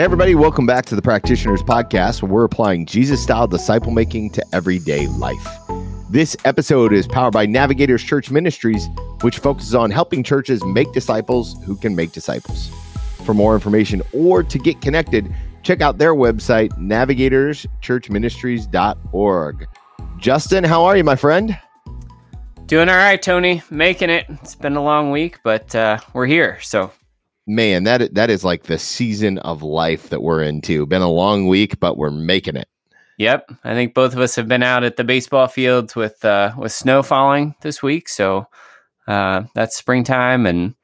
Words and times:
Hey, 0.00 0.04
everybody, 0.04 0.34
welcome 0.34 0.64
back 0.64 0.86
to 0.86 0.96
the 0.96 1.02
Practitioners 1.02 1.62
Podcast, 1.62 2.22
where 2.22 2.32
we're 2.32 2.44
applying 2.44 2.86
Jesus 2.86 3.22
style 3.22 3.46
disciple 3.46 3.90
making 3.90 4.30
to 4.30 4.42
everyday 4.54 5.06
life. 5.06 5.46
This 6.08 6.34
episode 6.46 6.94
is 6.94 7.06
powered 7.06 7.34
by 7.34 7.44
Navigators 7.44 8.02
Church 8.02 8.30
Ministries, 8.30 8.88
which 9.20 9.40
focuses 9.40 9.74
on 9.74 9.90
helping 9.90 10.22
churches 10.22 10.64
make 10.64 10.90
disciples 10.94 11.62
who 11.64 11.76
can 11.76 11.94
make 11.94 12.12
disciples. 12.12 12.70
For 13.26 13.34
more 13.34 13.54
information 13.54 14.00
or 14.14 14.42
to 14.42 14.58
get 14.58 14.80
connected, 14.80 15.34
check 15.62 15.82
out 15.82 15.98
their 15.98 16.14
website, 16.14 16.70
navigatorschurchministries.org. 16.78 19.68
Justin, 20.16 20.64
how 20.64 20.84
are 20.84 20.96
you, 20.96 21.04
my 21.04 21.16
friend? 21.16 21.58
Doing 22.64 22.88
all 22.88 22.96
right, 22.96 23.20
Tony. 23.20 23.62
Making 23.68 24.08
it. 24.08 24.24
It's 24.30 24.54
been 24.54 24.76
a 24.76 24.82
long 24.82 25.10
week, 25.10 25.40
but 25.42 25.74
uh, 25.74 25.98
we're 26.14 26.24
here. 26.24 26.58
So 26.62 26.90
man, 27.50 27.84
that 27.84 28.14
that 28.14 28.30
is 28.30 28.44
like 28.44 28.64
the 28.64 28.78
season 28.78 29.38
of 29.38 29.62
life 29.62 30.08
that 30.10 30.22
we're 30.22 30.42
into. 30.42 30.86
Been 30.86 31.02
a 31.02 31.10
long 31.10 31.48
week, 31.48 31.80
but 31.80 31.98
we're 31.98 32.10
making 32.10 32.56
it. 32.56 32.68
Yep, 33.18 33.52
I 33.64 33.74
think 33.74 33.92
both 33.92 34.14
of 34.14 34.20
us 34.20 34.36
have 34.36 34.48
been 34.48 34.62
out 34.62 34.82
at 34.82 34.96
the 34.96 35.04
baseball 35.04 35.46
fields 35.46 35.94
with 35.94 36.24
uh, 36.24 36.52
with 36.56 36.72
snow 36.72 37.02
falling 37.02 37.54
this 37.60 37.82
week, 37.82 38.08
so 38.08 38.46
uh, 39.06 39.42
that's 39.54 39.76
springtime, 39.76 40.46
and 40.46 40.74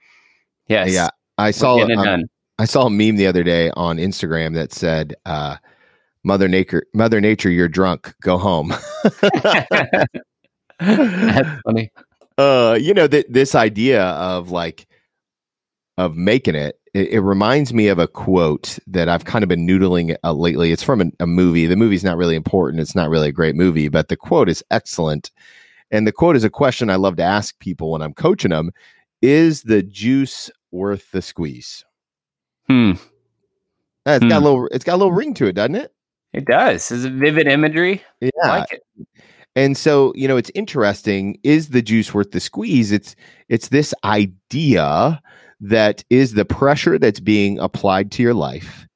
yes, 0.68 0.92
yeah, 0.92 1.08
I 1.38 1.52
saw 1.52 1.78
um, 1.80 2.24
I 2.58 2.66
saw 2.66 2.86
a 2.86 2.90
meme 2.90 3.16
the 3.16 3.26
other 3.26 3.42
day 3.42 3.70
on 3.70 3.96
Instagram 3.96 4.54
that 4.54 4.72
said, 4.72 5.14
uh, 5.24 5.56
"Mother 6.24 6.48
Nature, 6.48 6.84
Mother 6.92 7.20
Nature, 7.22 7.50
you're 7.50 7.68
drunk. 7.68 8.14
Go 8.20 8.36
home." 8.36 8.74
that's 10.80 11.62
funny. 11.64 11.90
Uh, 12.36 12.78
you 12.78 12.92
know 12.92 13.06
that 13.06 13.32
this 13.32 13.54
idea 13.54 14.02
of 14.02 14.50
like 14.50 14.86
of 15.98 16.16
making 16.16 16.54
it, 16.54 16.78
it, 16.94 17.08
it, 17.10 17.20
reminds 17.20 17.72
me 17.72 17.88
of 17.88 17.98
a 17.98 18.06
quote 18.06 18.78
that 18.86 19.08
I've 19.08 19.24
kind 19.24 19.42
of 19.42 19.48
been 19.48 19.66
noodling 19.66 20.16
uh, 20.24 20.32
lately. 20.32 20.72
It's 20.72 20.82
from 20.82 21.00
a, 21.00 21.06
a 21.20 21.26
movie. 21.26 21.66
The 21.66 21.76
movie's 21.76 22.04
not 22.04 22.16
really 22.16 22.36
important. 22.36 22.80
It's 22.80 22.94
not 22.94 23.08
really 23.08 23.28
a 23.28 23.32
great 23.32 23.54
movie, 23.54 23.88
but 23.88 24.08
the 24.08 24.16
quote 24.16 24.48
is 24.48 24.62
excellent. 24.70 25.30
And 25.90 26.06
the 26.06 26.12
quote 26.12 26.36
is 26.36 26.44
a 26.44 26.50
question 26.50 26.90
I 26.90 26.96
love 26.96 27.16
to 27.16 27.22
ask 27.22 27.58
people 27.60 27.92
when 27.92 28.02
I'm 28.02 28.14
coaching 28.14 28.50
them: 28.50 28.72
Is 29.22 29.62
the 29.62 29.82
juice 29.82 30.50
worth 30.70 31.10
the 31.12 31.22
squeeze? 31.22 31.84
Hmm. 32.68 32.92
Uh, 34.06 34.12
it's 34.12 34.24
hmm. 34.24 34.28
got 34.28 34.42
a 34.42 34.44
little. 34.44 34.68
It's 34.72 34.84
got 34.84 34.94
a 34.94 34.98
little 34.98 35.12
ring 35.12 35.34
to 35.34 35.46
it, 35.46 35.54
doesn't 35.54 35.76
it? 35.76 35.94
It 36.32 36.44
does. 36.44 36.90
It's 36.90 37.04
it 37.04 37.12
vivid 37.12 37.46
imagery? 37.46 38.02
Yeah. 38.20 38.30
I 38.42 38.58
like 38.58 38.80
and 39.56 39.74
so, 39.74 40.12
you 40.14 40.28
know, 40.28 40.36
it's 40.36 40.50
interesting. 40.54 41.38
Is 41.42 41.70
the 41.70 41.80
juice 41.80 42.12
worth 42.12 42.32
the 42.32 42.40
squeeze? 42.40 42.92
It's 42.92 43.16
it's 43.48 43.68
this 43.68 43.94
idea 44.04 45.20
that 45.60 46.04
is 46.10 46.34
the 46.34 46.44
pressure 46.44 46.98
that's 46.98 47.20
being 47.20 47.58
applied 47.58 48.10
to 48.12 48.22
your 48.22 48.34
life 48.34 48.86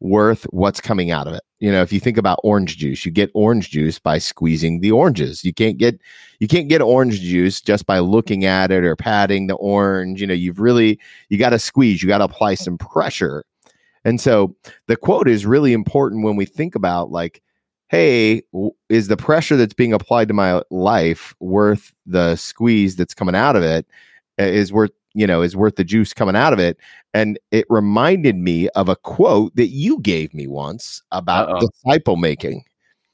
worth 0.00 0.44
what's 0.50 0.80
coming 0.80 1.10
out 1.10 1.26
of 1.26 1.34
it? 1.34 1.42
You 1.58 1.72
know 1.72 1.80
if 1.80 1.92
you 1.92 2.00
think 2.00 2.18
about 2.18 2.40
orange 2.44 2.76
juice 2.76 3.06
you 3.06 3.10
get 3.10 3.30
orange 3.32 3.70
juice 3.70 3.98
by 3.98 4.18
squeezing 4.18 4.80
the 4.80 4.90
oranges. 4.90 5.44
You 5.44 5.54
can't 5.54 5.78
get 5.78 5.98
you 6.38 6.48
can't 6.48 6.68
get 6.68 6.82
orange 6.82 7.20
juice 7.20 7.60
just 7.60 7.86
by 7.86 7.98
looking 7.98 8.44
at 8.44 8.70
it 8.70 8.84
or 8.84 8.94
patting 8.94 9.46
the 9.46 9.54
orange. 9.54 10.20
You 10.20 10.26
know 10.26 10.34
you've 10.34 10.60
really 10.60 11.00
you 11.30 11.38
got 11.38 11.50
to 11.50 11.58
squeeze 11.58 12.02
you 12.02 12.08
got 12.08 12.18
to 12.18 12.24
apply 12.24 12.54
mm. 12.54 12.58
some 12.58 12.78
pressure. 12.78 13.44
And 14.04 14.20
so 14.20 14.54
the 14.86 14.96
quote 14.96 15.28
is 15.28 15.46
really 15.46 15.72
important 15.72 16.24
when 16.24 16.36
we 16.36 16.44
think 16.44 16.74
about 16.74 17.10
like 17.10 17.42
hey 17.88 18.42
is 18.88 19.08
the 19.08 19.16
pressure 19.16 19.56
that's 19.56 19.74
being 19.74 19.92
applied 19.92 20.28
to 20.28 20.34
my 20.34 20.60
life 20.70 21.34
worth 21.40 21.94
the 22.04 22.36
squeeze 22.36 22.96
that's 22.96 23.14
coming 23.14 23.34
out 23.34 23.56
of 23.56 23.62
it 23.62 23.86
uh, 24.38 24.44
is 24.44 24.72
worth 24.72 24.90
you 25.16 25.26
know 25.26 25.42
is 25.42 25.56
worth 25.56 25.76
the 25.76 25.84
juice 25.84 26.12
coming 26.12 26.36
out 26.36 26.52
of 26.52 26.58
it 26.60 26.78
and 27.14 27.38
it 27.50 27.64
reminded 27.70 28.36
me 28.36 28.68
of 28.70 28.88
a 28.88 28.96
quote 28.96 29.56
that 29.56 29.68
you 29.68 29.98
gave 30.00 30.32
me 30.34 30.46
once 30.46 31.02
about 31.10 31.48
Uh-oh. 31.48 31.66
disciple 31.66 32.16
making 32.16 32.62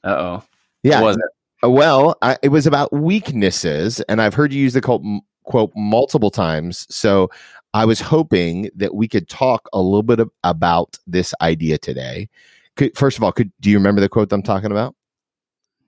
uh-oh 0.03 0.43
yeah 0.83 1.01
was 1.01 1.15
it? 1.15 1.23
Uh, 1.63 1.69
well 1.69 2.15
I, 2.21 2.37
it 2.43 2.49
was 2.49 2.67
about 2.67 2.91
weaknesses 2.91 4.01
and 4.01 4.21
i've 4.21 4.33
heard 4.33 4.53
you 4.53 4.61
use 4.61 4.73
the 4.73 4.81
quote, 4.81 5.01
quote 5.43 5.71
multiple 5.75 6.29
times 6.29 6.85
so 6.93 7.29
i 7.73 7.85
was 7.85 8.01
hoping 8.01 8.69
that 8.75 8.93
we 8.93 9.07
could 9.07 9.29
talk 9.29 9.67
a 9.71 9.81
little 9.81 10.03
bit 10.03 10.19
of, 10.19 10.29
about 10.43 10.99
this 11.07 11.33
idea 11.41 11.77
today 11.77 12.29
could, 12.75 12.95
first 12.97 13.17
of 13.17 13.23
all 13.23 13.31
could 13.31 13.51
do 13.61 13.71
you 13.71 13.77
remember 13.77 14.01
the 14.01 14.09
quote 14.09 14.31
i'm 14.33 14.43
talking 14.43 14.71
about 14.71 14.93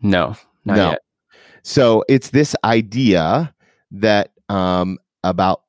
no 0.02 0.34
no 0.64 0.92
yet. 0.92 1.02
so 1.64 2.06
it's 2.08 2.30
this 2.30 2.56
idea 2.64 3.54
that 3.92 4.32
um 4.48 4.98
about 5.26 5.65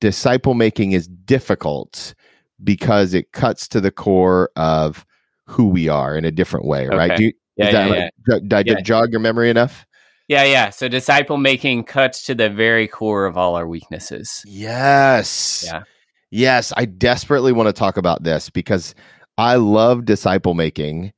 disciple 0.00 0.54
making 0.54 0.92
is 0.92 1.08
difficult 1.08 2.14
because 2.62 3.14
it 3.14 3.32
cuts 3.32 3.68
to 3.68 3.80
the 3.80 3.90
core 3.90 4.50
of 4.56 5.06
who 5.46 5.68
we 5.68 5.88
are 5.88 6.16
in 6.16 6.24
a 6.24 6.30
different 6.30 6.66
way, 6.66 6.86
okay. 6.86 6.96
right? 6.96 7.18
You, 7.18 7.32
yeah, 7.56 7.70
yeah, 7.70 7.86
like, 7.86 8.12
yeah. 8.28 8.38
Did 8.40 8.52
I 8.52 8.62
yeah. 8.66 8.80
jog 8.80 9.10
your 9.10 9.20
memory 9.20 9.50
enough? 9.50 9.86
Yeah, 10.28 10.44
yeah. 10.44 10.70
So 10.70 10.88
disciple 10.88 11.38
making 11.38 11.84
cuts 11.84 12.24
to 12.26 12.34
the 12.34 12.50
very 12.50 12.86
core 12.86 13.24
of 13.24 13.38
all 13.38 13.56
our 13.56 13.66
weaknesses. 13.66 14.42
Yes. 14.46 15.64
Yeah. 15.66 15.84
Yes. 16.30 16.72
I 16.76 16.84
desperately 16.84 17.52
want 17.52 17.68
to 17.68 17.72
talk 17.72 17.96
about 17.96 18.22
this 18.22 18.50
because 18.50 18.94
I 19.38 19.56
love 19.56 20.04
disciple 20.04 20.52
making 20.52 21.12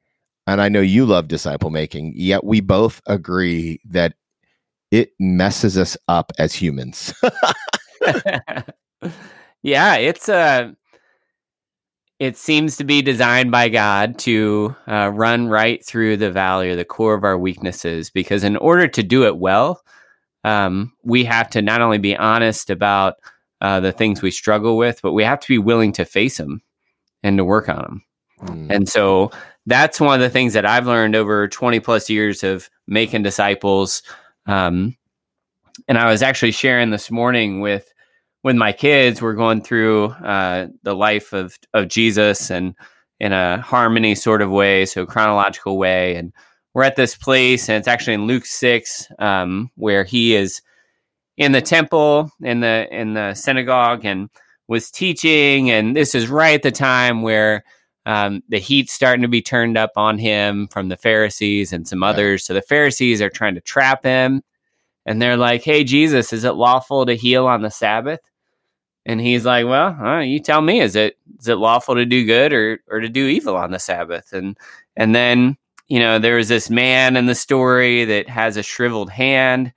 and 0.46 0.60
I 0.60 0.68
know 0.68 0.80
you 0.80 1.06
love 1.06 1.28
disciple 1.28 1.70
making, 1.70 2.12
yet 2.16 2.44
we 2.44 2.60
both 2.60 3.02
agree 3.06 3.80
that 3.84 4.14
it 4.90 5.12
messes 5.18 5.76
us 5.76 5.96
up 6.08 6.32
as 6.38 6.54
humans. 6.54 7.12
yeah, 9.62 9.96
it's 9.96 10.28
a. 10.28 10.34
Uh, 10.34 10.70
it 12.18 12.36
seems 12.36 12.76
to 12.76 12.84
be 12.84 13.00
designed 13.00 13.50
by 13.50 13.70
God 13.70 14.18
to 14.18 14.76
uh, 14.86 15.10
run 15.12 15.48
right 15.48 15.82
through 15.82 16.18
the 16.18 16.30
valley 16.30 16.68
or 16.68 16.76
the 16.76 16.84
core 16.84 17.14
of 17.14 17.24
our 17.24 17.38
weaknesses. 17.38 18.10
Because 18.10 18.44
in 18.44 18.58
order 18.58 18.86
to 18.88 19.02
do 19.02 19.24
it 19.24 19.38
well, 19.38 19.82
um, 20.44 20.92
we 21.02 21.24
have 21.24 21.48
to 21.50 21.62
not 21.62 21.80
only 21.80 21.96
be 21.96 22.14
honest 22.14 22.68
about 22.68 23.14
uh, 23.62 23.80
the 23.80 23.92
things 23.92 24.20
we 24.20 24.30
struggle 24.30 24.76
with, 24.76 25.00
but 25.02 25.12
we 25.12 25.24
have 25.24 25.40
to 25.40 25.48
be 25.48 25.58
willing 25.58 25.92
to 25.92 26.04
face 26.04 26.36
them 26.36 26.60
and 27.22 27.38
to 27.38 27.44
work 27.44 27.70
on 27.70 27.76
them. 27.76 28.04
Mm. 28.42 28.70
And 28.70 28.88
so 28.88 29.30
that's 29.66 30.00
one 30.00 30.14
of 30.14 30.20
the 30.20 30.30
things 30.30 30.52
that 30.54 30.66
I've 30.66 30.86
learned 30.86 31.16
over 31.16 31.48
20 31.48 31.80
plus 31.80 32.08
years 32.08 32.42
of 32.42 32.70
making 32.86 33.22
disciples. 33.22 34.02
Um, 34.46 34.96
and 35.90 35.98
I 35.98 36.08
was 36.08 36.22
actually 36.22 36.52
sharing 36.52 36.90
this 36.90 37.10
morning 37.10 37.60
with 37.60 37.92
with 38.44 38.54
my 38.54 38.70
kids, 38.70 39.20
we're 39.20 39.34
going 39.34 39.60
through 39.60 40.04
uh, 40.04 40.68
the 40.84 40.94
life 40.94 41.32
of 41.32 41.58
of 41.74 41.88
Jesus 41.88 42.48
and 42.48 42.76
in 43.18 43.32
a 43.32 43.60
harmony 43.60 44.14
sort 44.14 44.40
of 44.40 44.52
way, 44.52 44.86
so 44.86 45.04
chronological 45.04 45.76
way, 45.78 46.14
and 46.14 46.32
we're 46.72 46.84
at 46.84 46.94
this 46.94 47.16
place, 47.16 47.68
and 47.68 47.76
it's 47.76 47.88
actually 47.88 48.14
in 48.14 48.28
Luke 48.28 48.46
six, 48.46 49.08
um, 49.18 49.68
where 49.74 50.04
he 50.04 50.36
is 50.36 50.62
in 51.36 51.50
the 51.50 51.60
temple 51.60 52.30
in 52.40 52.60
the 52.60 52.86
in 52.92 53.14
the 53.14 53.34
synagogue 53.34 54.04
and 54.04 54.30
was 54.68 54.92
teaching, 54.92 55.72
and 55.72 55.96
this 55.96 56.14
is 56.14 56.28
right 56.28 56.54
at 56.54 56.62
the 56.62 56.70
time 56.70 57.22
where 57.22 57.64
um, 58.06 58.44
the 58.48 58.60
heat's 58.60 58.92
starting 58.92 59.22
to 59.22 59.28
be 59.28 59.42
turned 59.42 59.76
up 59.76 59.90
on 59.96 60.18
him 60.18 60.68
from 60.68 60.88
the 60.88 60.96
Pharisees 60.96 61.72
and 61.72 61.88
some 61.88 62.04
others. 62.04 62.44
So 62.44 62.54
the 62.54 62.62
Pharisees 62.62 63.20
are 63.20 63.28
trying 63.28 63.56
to 63.56 63.60
trap 63.60 64.04
him, 64.04 64.42
and 65.06 65.20
they're 65.20 65.36
like, 65.36 65.62
"Hey, 65.64 65.84
Jesus, 65.84 66.32
is 66.32 66.44
it 66.44 66.52
lawful 66.52 67.06
to 67.06 67.14
heal 67.16 67.46
on 67.46 67.62
the 67.62 67.70
Sabbath?" 67.70 68.20
And 69.06 69.20
he's 69.20 69.44
like, 69.46 69.66
"Well, 69.66 69.96
uh, 70.00 70.20
you 70.20 70.40
tell 70.40 70.60
me. 70.60 70.80
Is 70.80 70.94
it 70.96 71.16
is 71.38 71.48
it 71.48 71.56
lawful 71.56 71.94
to 71.94 72.04
do 72.06 72.26
good 72.26 72.52
or 72.52 72.80
or 72.88 73.00
to 73.00 73.08
do 73.08 73.26
evil 73.26 73.56
on 73.56 73.70
the 73.70 73.78
Sabbath?" 73.78 74.32
And 74.32 74.56
and 74.96 75.14
then 75.14 75.56
you 75.88 75.98
know 75.98 76.18
there 76.18 76.38
is 76.38 76.48
this 76.48 76.70
man 76.70 77.16
in 77.16 77.26
the 77.26 77.34
story 77.34 78.04
that 78.04 78.28
has 78.28 78.56
a 78.56 78.62
shriveled 78.62 79.10
hand, 79.10 79.72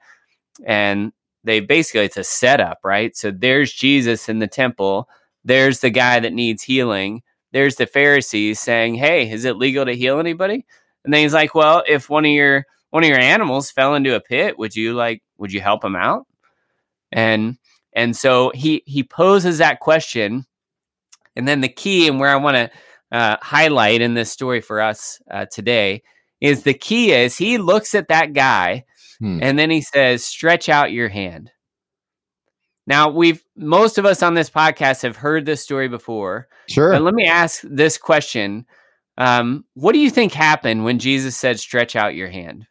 and 0.66 1.14
they 1.44 1.60
basically 1.62 2.06
it's 2.06 2.18
a 2.18 2.24
setup, 2.24 2.80
right? 2.84 3.16
So 3.16 3.32
there's 3.32 3.74
Jesus 3.74 4.30
in 4.30 4.40
the 4.40 4.48
temple. 4.48 5.10
There's 5.46 5.80
the 5.82 5.90
guy 5.90 6.20
that 6.20 6.34
needs 6.34 6.64
healing. 6.64 7.24
There's 7.54 7.76
the 7.78 7.88
Pharisees 7.88 8.60
saying, 8.60 8.96
"Hey, 8.96 9.30
is 9.32 9.46
it 9.46 9.58
legal 9.58 9.86
to 9.86 9.96
heal 9.96 10.20
anybody?" 10.20 10.66
And 11.06 11.14
then 11.14 11.22
he's 11.24 11.34
like, 11.34 11.56
"Well, 11.56 11.84
if 11.88 12.10
one 12.10 12.26
of 12.26 12.32
your 12.32 12.66
one 12.94 13.04
of 13.04 13.10
your 13.10 13.18
animals 13.18 13.72
fell 13.72 13.96
into 13.96 14.16
a 14.16 14.22
pit, 14.22 14.60
would 14.60 14.76
you 14.76 14.94
like 14.94 15.24
would 15.40 15.52
you 15.52 15.60
help 15.60 15.84
him 15.84 15.96
out?" 15.96 16.28
And 17.12 17.58
and 17.92 18.16
so 18.16 18.52
he 18.54 18.84
he 18.86 19.04
poses 19.04 19.58
that 19.58 19.80
question, 19.80 20.46
and 21.36 21.48
then 21.48 21.62
the 21.62 21.70
key 21.70 22.08
and 22.08 22.20
where 22.20 22.30
I 22.30 22.36
want 22.36 22.56
to 22.56 22.72
uh, 23.12 23.38
highlight 23.42 24.02
in 24.02 24.14
this 24.14 24.32
story 24.32 24.62
for 24.62 24.80
us 24.80 25.20
uh, 25.32 25.48
today 25.52 26.04
is 26.40 26.62
the 26.62 26.76
key 26.76 27.14
is 27.14 27.36
he 27.36 27.58
looks 27.58 27.96
at 27.96 28.10
that 28.10 28.34
guy 28.34 28.86
hmm. 29.18 29.40
and 29.42 29.58
then 29.58 29.72
he 29.72 29.82
says, 29.82 30.24
"Stretch 30.24 30.70
out 30.70 30.92
your 30.92 31.10
hand." 31.10 31.50
Now 32.86 33.10
we've 33.10 33.44
most 33.56 33.98
of 33.98 34.06
us 34.06 34.22
on 34.22 34.36
this 34.36 34.52
podcast 34.52 35.02
have 35.02 35.18
heard 35.18 35.48
this 35.48 35.64
story 35.64 35.88
before. 35.88 36.48
Sure. 36.70 36.92
But 36.92 37.02
let 37.02 37.16
me 37.16 37.26
ask 37.26 37.64
this 37.64 37.98
question: 37.98 38.68
um, 39.18 39.66
What 39.74 39.94
do 39.94 40.00
you 40.00 40.12
think 40.12 40.32
happened 40.32 40.84
when 40.84 41.00
Jesus 41.00 41.36
said, 41.36 41.60
"Stretch 41.60 41.96
out 41.96 42.14
your 42.14 42.30
hand"? 42.30 42.68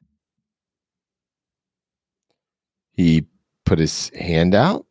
He 2.95 3.27
put 3.65 3.79
his 3.79 4.11
hand 4.19 4.55
out. 4.55 4.87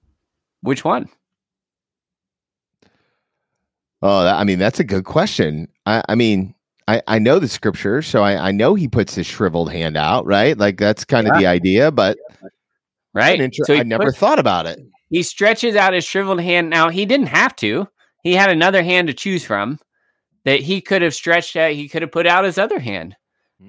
Which 0.61 0.83
one? 0.83 1.09
Oh, 4.01 4.23
that, 4.23 4.35
I 4.35 4.43
mean, 4.43 4.59
that's 4.59 4.79
a 4.79 4.83
good 4.83 5.05
question. 5.05 5.67
I, 5.85 6.03
I 6.09 6.15
mean, 6.15 6.55
I, 6.87 7.01
I 7.07 7.19
know 7.19 7.37
the 7.39 7.47
scripture, 7.47 8.01
so 8.01 8.23
I, 8.23 8.47
I 8.49 8.51
know 8.51 8.73
he 8.73 8.87
puts 8.87 9.13
his 9.13 9.27
shriveled 9.27 9.71
hand 9.71 9.95
out, 9.95 10.25
right? 10.25 10.57
Like 10.57 10.77
that's 10.77 11.05
kind 11.05 11.27
of 11.27 11.33
Yeah. 11.35 11.39
the 11.39 11.45
idea, 11.47 11.91
but 11.91 12.17
Right. 13.13 13.39
inter- 13.39 13.63
So 13.65 13.75
I 13.75 13.83
never 13.83 14.05
puts- 14.05 14.17
thought 14.17 14.39
about 14.39 14.65
it. 14.65 14.79
he 15.09 15.21
stretches 15.21 15.75
out 15.75 15.93
his 15.93 16.03
shriveled 16.05 16.41
hand. 16.41 16.69
Now 16.69 16.89
he 16.89 17.05
didn't 17.05 17.27
have 17.27 17.55
to. 17.57 17.87
He 18.23 18.33
had 18.33 18.49
another 18.49 18.81
hand 18.83 19.07
to 19.09 19.13
choose 19.13 19.43
from 19.43 19.77
that 20.45 20.61
he 20.61 20.81
could 20.81 21.01
have 21.01 21.13
stretched 21.13 21.55
out. 21.55 21.73
He 21.73 21.87
could 21.87 22.01
have 22.01 22.11
put 22.11 22.25
out 22.25 22.45
his 22.45 22.57
other 22.57 22.79
hand. 22.79 23.15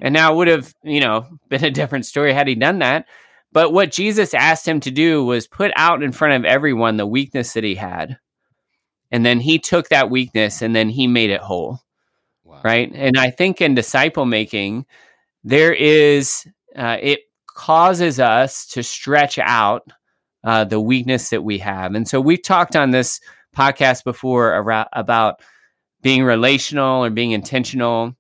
And 0.01 0.15
mm. 0.15 0.19
now 0.19 0.33
it 0.33 0.37
would 0.37 0.49
have, 0.49 0.73
you 0.83 1.01
know, 1.01 1.27
been 1.51 1.65
a 1.65 1.71
different 1.71 2.07
story 2.07 2.33
had 2.33 2.49
he 2.49 2.55
done 2.55 2.79
that. 2.79 3.07
But 3.53 3.73
what 3.73 3.93
Jesus 3.93 4.35
asked 4.35 4.67
him 4.67 4.81
to 4.81 4.91
do 4.91 5.25
was 5.25 5.47
put 5.47 5.73
out 5.77 6.03
in 6.03 6.13
front 6.13 6.35
of 6.35 6.45
everyone 6.45 6.97
the 6.97 7.07
weakness 7.07 7.53
that 7.53 7.65
he 7.65 7.75
had. 7.75 8.19
And 9.11 9.27
then 9.27 9.41
he 9.41 9.59
took 9.59 9.89
that 9.91 10.11
weakness 10.11 10.63
and 10.63 10.75
then 10.75 10.89
he 10.89 11.07
made 11.07 11.31
it 11.31 11.41
whole 11.43 11.81
Wow. 12.45 12.61
right 12.65 12.91
and 12.95 13.17
i 13.17 13.31
think 13.31 13.61
in 13.61 13.75
disciple 13.75 14.27
making 14.27 14.85
there 15.45 15.73
is 15.73 16.47
uh, 16.77 16.97
it 17.01 17.21
causes 17.47 18.21
us 18.21 18.67
to 18.67 18.83
stretch 18.83 19.39
out 19.39 19.91
uh, 20.45 20.65
the 20.65 20.81
weakness 20.81 21.31
that 21.31 21.43
we 21.45 21.59
have 21.59 21.95
and 21.95 22.07
so 22.07 22.21
we've 22.21 22.43
talked 22.43 22.77
on 22.77 22.91
this 22.91 23.21
podcast 23.57 24.05
before 24.05 24.55
about 24.93 25.41
being 26.03 26.25
relational 26.25 27.05
or 27.05 27.11
being 27.11 27.31
intentional 27.31 28.15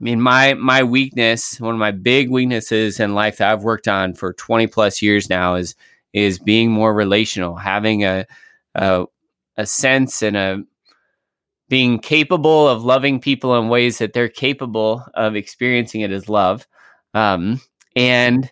i 0.00 0.04
mean 0.04 0.20
my 0.20 0.54
my 0.54 0.82
weakness 0.82 1.60
one 1.60 1.74
of 1.74 1.78
my 1.78 1.90
big 1.90 2.30
weaknesses 2.30 3.00
in 3.00 3.14
life 3.14 3.38
that 3.38 3.52
i've 3.52 3.62
worked 3.64 3.88
on 3.88 4.14
for 4.14 4.32
20 4.32 4.66
plus 4.66 5.00
years 5.02 5.28
now 5.30 5.54
is 5.54 5.74
is 6.12 6.38
being 6.38 6.70
more 6.70 6.94
relational 6.94 7.56
having 7.56 8.04
a 8.04 8.26
a, 8.74 9.04
a 9.56 9.66
sense 9.66 10.22
and 10.22 10.36
a 10.36 10.62
being 11.68 11.98
capable 11.98 12.68
of 12.68 12.84
loving 12.84 13.20
people 13.20 13.58
in 13.58 13.68
ways 13.68 13.98
that 13.98 14.12
they're 14.12 14.28
capable 14.28 15.04
of 15.14 15.34
experiencing 15.34 16.00
it 16.02 16.12
as 16.12 16.28
love. 16.28 16.66
Um, 17.14 17.60
and 17.96 18.50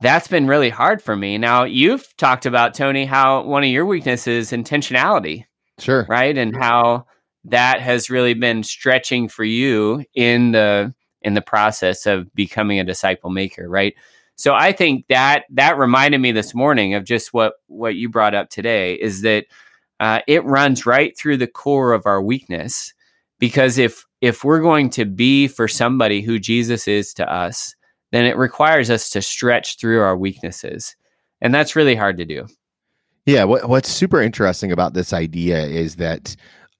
that's 0.00 0.28
been 0.28 0.46
really 0.46 0.68
hard 0.68 1.00
for 1.02 1.16
me. 1.16 1.38
Now, 1.38 1.64
you've 1.64 2.14
talked 2.16 2.44
about, 2.46 2.74
Tony, 2.74 3.06
how 3.06 3.44
one 3.44 3.64
of 3.64 3.70
your 3.70 3.86
weaknesses 3.86 4.52
is 4.52 4.58
intentionality, 4.58 5.44
Sure. 5.78 6.04
right? 6.08 6.36
And 6.36 6.54
how 6.54 7.06
that 7.50 7.80
has 7.80 8.10
really 8.10 8.34
been 8.34 8.62
stretching 8.62 9.28
for 9.28 9.44
you 9.44 10.04
in 10.14 10.52
the 10.52 10.94
in 11.22 11.34
the 11.34 11.42
process 11.42 12.06
of 12.06 12.32
becoming 12.34 12.78
a 12.78 12.84
disciple 12.84 13.30
maker, 13.30 13.68
right? 13.68 13.94
So 14.36 14.54
I 14.54 14.72
think 14.72 15.06
that 15.08 15.44
that 15.50 15.78
reminded 15.78 16.20
me 16.20 16.30
this 16.32 16.54
morning 16.54 16.94
of 16.94 17.04
just 17.04 17.32
what 17.32 17.54
what 17.66 17.96
you 17.96 18.08
brought 18.08 18.34
up 18.34 18.50
today 18.50 18.94
is 18.94 19.22
that 19.22 19.46
uh, 20.00 20.20
it 20.28 20.44
runs 20.44 20.86
right 20.86 21.16
through 21.18 21.38
the 21.38 21.48
core 21.48 21.92
of 21.92 22.06
our 22.06 22.22
weakness 22.22 22.94
because 23.38 23.78
if 23.78 24.04
if 24.20 24.44
we're 24.44 24.60
going 24.60 24.90
to 24.90 25.04
be 25.04 25.48
for 25.48 25.68
somebody 25.68 26.20
who 26.20 26.38
Jesus 26.38 26.88
is 26.88 27.12
to 27.14 27.32
us, 27.32 27.74
then 28.10 28.24
it 28.24 28.36
requires 28.36 28.90
us 28.90 29.10
to 29.10 29.22
stretch 29.22 29.78
through 29.78 30.00
our 30.00 30.16
weaknesses, 30.16 30.96
and 31.40 31.54
that's 31.54 31.76
really 31.76 31.94
hard 31.94 32.18
to 32.18 32.24
do. 32.24 32.46
Yeah, 33.26 33.44
what, 33.44 33.68
what's 33.68 33.90
super 33.90 34.22
interesting 34.22 34.72
about 34.72 34.94
this 34.94 35.12
idea 35.12 35.66
is 35.66 35.96
that, 35.96 36.34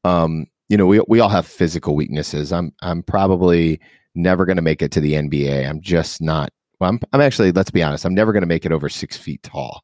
um, 0.04 0.46
you 0.68 0.76
know, 0.76 0.86
we 0.86 1.00
we 1.08 1.20
all 1.20 1.28
have 1.28 1.46
physical 1.46 1.94
weaknesses. 1.94 2.52
I'm 2.52 2.72
I'm 2.82 3.02
probably 3.02 3.80
never 4.14 4.44
going 4.44 4.56
to 4.56 4.62
make 4.62 4.82
it 4.82 4.92
to 4.92 5.00
the 5.00 5.14
NBA. 5.14 5.68
I'm 5.68 5.80
just 5.80 6.20
not. 6.20 6.52
Well, 6.80 6.90
I'm 6.90 7.00
I'm 7.12 7.20
actually. 7.20 7.52
Let's 7.52 7.70
be 7.70 7.82
honest. 7.82 8.04
I'm 8.04 8.14
never 8.14 8.32
going 8.32 8.42
to 8.42 8.48
make 8.48 8.66
it 8.66 8.72
over 8.72 8.88
six 8.88 9.16
feet 9.16 9.42
tall. 9.42 9.82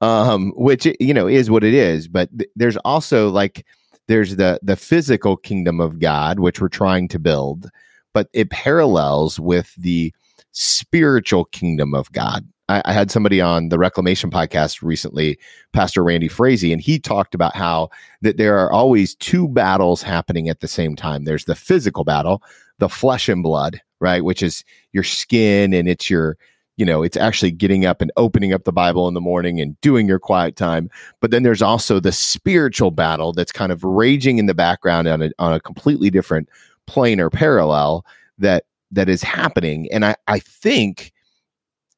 Um, 0.00 0.52
which 0.56 0.86
you 1.00 1.12
know 1.12 1.26
is 1.26 1.50
what 1.50 1.64
it 1.64 1.74
is. 1.74 2.08
But 2.08 2.30
th- 2.38 2.50
there's 2.56 2.76
also 2.78 3.28
like 3.28 3.66
there's 4.06 4.36
the 4.36 4.58
the 4.62 4.76
physical 4.76 5.36
kingdom 5.36 5.80
of 5.80 5.98
God, 5.98 6.40
which 6.40 6.60
we're 6.60 6.68
trying 6.68 7.08
to 7.08 7.18
build, 7.18 7.68
but 8.14 8.28
it 8.32 8.50
parallels 8.50 9.38
with 9.38 9.74
the 9.76 10.12
spiritual 10.52 11.44
kingdom 11.46 11.94
of 11.94 12.10
God. 12.12 12.46
I, 12.68 12.82
I 12.84 12.92
had 12.92 13.10
somebody 13.10 13.40
on 13.40 13.68
the 13.68 13.78
Reclamation 13.78 14.30
podcast 14.30 14.82
recently, 14.82 15.38
Pastor 15.72 16.04
Randy 16.04 16.28
Frazee, 16.28 16.72
and 16.72 16.80
he 16.80 16.98
talked 16.98 17.34
about 17.34 17.56
how 17.56 17.90
that 18.22 18.36
there 18.36 18.58
are 18.58 18.72
always 18.72 19.14
two 19.14 19.48
battles 19.48 20.02
happening 20.02 20.48
at 20.48 20.60
the 20.60 20.68
same 20.68 20.96
time. 20.96 21.24
There's 21.24 21.44
the 21.44 21.54
physical 21.54 22.04
battle, 22.04 22.42
the 22.78 22.88
flesh 22.88 23.28
and 23.28 23.42
blood, 23.42 23.80
right, 24.00 24.24
which 24.24 24.42
is 24.42 24.64
your 24.92 25.04
skin 25.04 25.72
and 25.72 25.88
it's 25.88 26.10
your 26.10 26.36
you 26.78 26.84
know, 26.84 27.02
it's 27.02 27.16
actually 27.16 27.50
getting 27.50 27.84
up 27.84 28.00
and 28.00 28.12
opening 28.16 28.52
up 28.52 28.62
the 28.62 28.72
Bible 28.72 29.08
in 29.08 29.14
the 29.14 29.20
morning 29.20 29.60
and 29.60 29.78
doing 29.80 30.06
your 30.06 30.20
quiet 30.20 30.54
time. 30.54 30.88
But 31.20 31.32
then 31.32 31.42
there's 31.42 31.60
also 31.60 31.98
the 31.98 32.12
spiritual 32.12 32.92
battle 32.92 33.32
that's 33.32 33.50
kind 33.50 33.72
of 33.72 33.82
raging 33.82 34.38
in 34.38 34.46
the 34.46 34.54
background 34.54 35.08
on 35.08 35.20
a, 35.20 35.30
on 35.40 35.52
a 35.52 35.58
completely 35.58 36.08
different 36.08 36.48
plane 36.86 37.18
or 37.18 37.30
parallel 37.30 38.06
that 38.38 38.64
that 38.92 39.08
is 39.08 39.24
happening. 39.24 39.88
And 39.90 40.04
I, 40.04 40.14
I 40.28 40.38
think 40.38 41.12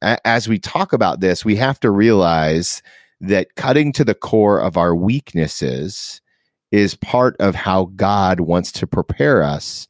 a- 0.02 0.26
as 0.26 0.48
we 0.48 0.58
talk 0.58 0.92
about 0.92 1.20
this, 1.20 1.44
we 1.44 1.56
have 1.56 1.80
to 1.80 1.90
realize 1.90 2.82
that 3.20 3.54
cutting 3.56 3.92
to 3.92 4.04
the 4.04 4.14
core 4.14 4.60
of 4.60 4.76
our 4.76 4.94
weaknesses 4.94 6.20
is 6.72 6.94
part 6.96 7.36
of 7.40 7.54
how 7.54 7.86
God 7.96 8.40
wants 8.40 8.72
to 8.72 8.86
prepare 8.86 9.42
us 9.42 9.86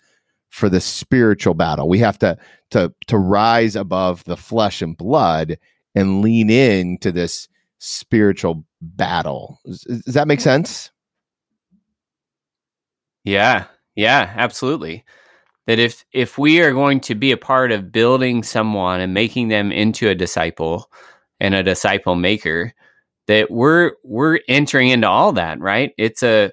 for 0.49 0.69
the 0.69 0.81
spiritual 0.81 1.55
battle. 1.55 1.89
We 1.89 1.99
have 2.01 2.19
to 2.21 2.37
to 2.71 2.93
to 3.07 3.19
rise 3.19 3.77
above 3.77 4.25
the 4.25 4.37
flesh 4.37 4.83
and 4.83 4.97
blood 4.97 5.59
and 5.95 6.23
lean 6.23 6.51
in 6.51 6.99
to 6.99 7.13
this 7.13 7.49
spiritual 7.79 8.65
battle. 8.81 9.59
Does, 9.65 9.83
does 9.83 10.15
that 10.15 10.29
make 10.29 10.41
sense? 10.41 10.91
Yeah, 13.25 13.67
yeah, 13.95 14.33
absolutely. 14.37 15.05
That 15.71 15.79
if 15.79 16.05
if 16.13 16.37
we 16.37 16.61
are 16.63 16.73
going 16.73 16.99
to 17.03 17.15
be 17.15 17.31
a 17.31 17.37
part 17.37 17.71
of 17.71 17.93
building 17.93 18.43
someone 18.43 19.01
and 19.01 19.15
making 19.15 19.51
them 19.51 19.71
into 19.71 20.09
a 20.09 20.17
disciple 20.17 20.91
and 21.39 21.55
a 21.55 21.63
disciple 21.63 22.17
maker, 22.17 22.75
that 23.29 23.53
we're 23.53 23.93
we're 24.03 24.41
entering 24.49 24.89
into 24.89 25.09
all 25.09 25.31
that, 25.35 25.61
right? 25.61 25.93
It's 25.97 26.25
a 26.25 26.51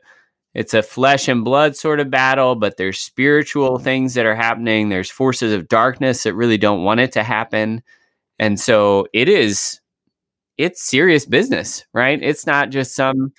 it's 0.54 0.76
a 0.76 0.84
flesh 0.84 1.28
and 1.28 1.44
blood 1.44 1.76
sort 1.76 2.00
of 2.00 2.12
battle, 2.12 2.54
but 2.54 2.78
there's 2.78 3.00
spiritual 3.00 3.78
mm-hmm. 3.78 3.86
things 3.86 4.14
that 4.14 4.28
are 4.28 4.36
happening. 4.36 4.90
There's 4.90 5.10
forces 5.10 5.52
of 5.52 5.68
darkness 5.68 6.22
that 6.22 6.36
really 6.36 6.60
don't 6.60 6.84
want 6.84 7.00
it 7.00 7.14
to 7.14 7.24
happen. 7.24 7.82
And 8.38 8.60
so 8.60 9.08
it 9.14 9.30
is 9.30 9.82
it's 10.60 10.84
serious 10.84 11.26
business, 11.26 11.86
right? 11.92 12.22
It's 12.22 12.46
not 12.46 12.70
just 12.70 12.94
some, 12.96 13.34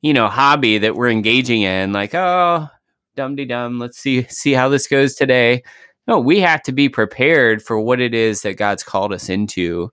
you 0.00 0.12
know, 0.12 0.28
hobby 0.28 0.78
that 0.78 0.94
we're 0.94 1.10
engaging 1.10 1.62
in 1.62 1.92
like, 1.92 2.14
oh, 2.14 2.68
dum 3.16 3.36
de 3.36 3.44
dum, 3.44 3.78
let's 3.78 3.98
see 3.98 4.24
see 4.28 4.52
how 4.52 4.68
this 4.68 4.86
goes 4.86 5.14
today. 5.14 5.62
No, 6.06 6.18
we 6.20 6.40
have 6.40 6.62
to 6.64 6.72
be 6.72 6.88
prepared 6.88 7.62
for 7.62 7.80
what 7.80 8.00
it 8.00 8.14
is 8.14 8.42
that 8.42 8.58
God's 8.58 8.82
called 8.82 9.12
us 9.12 9.28
into 9.28 9.90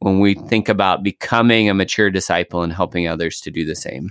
when 0.00 0.20
we 0.20 0.34
think 0.34 0.68
about 0.68 1.02
becoming 1.02 1.70
a 1.70 1.74
mature 1.74 2.10
disciple 2.10 2.62
and 2.62 2.72
helping 2.72 3.08
others 3.08 3.40
to 3.40 3.50
do 3.50 3.64
the 3.64 3.74
same. 3.74 4.10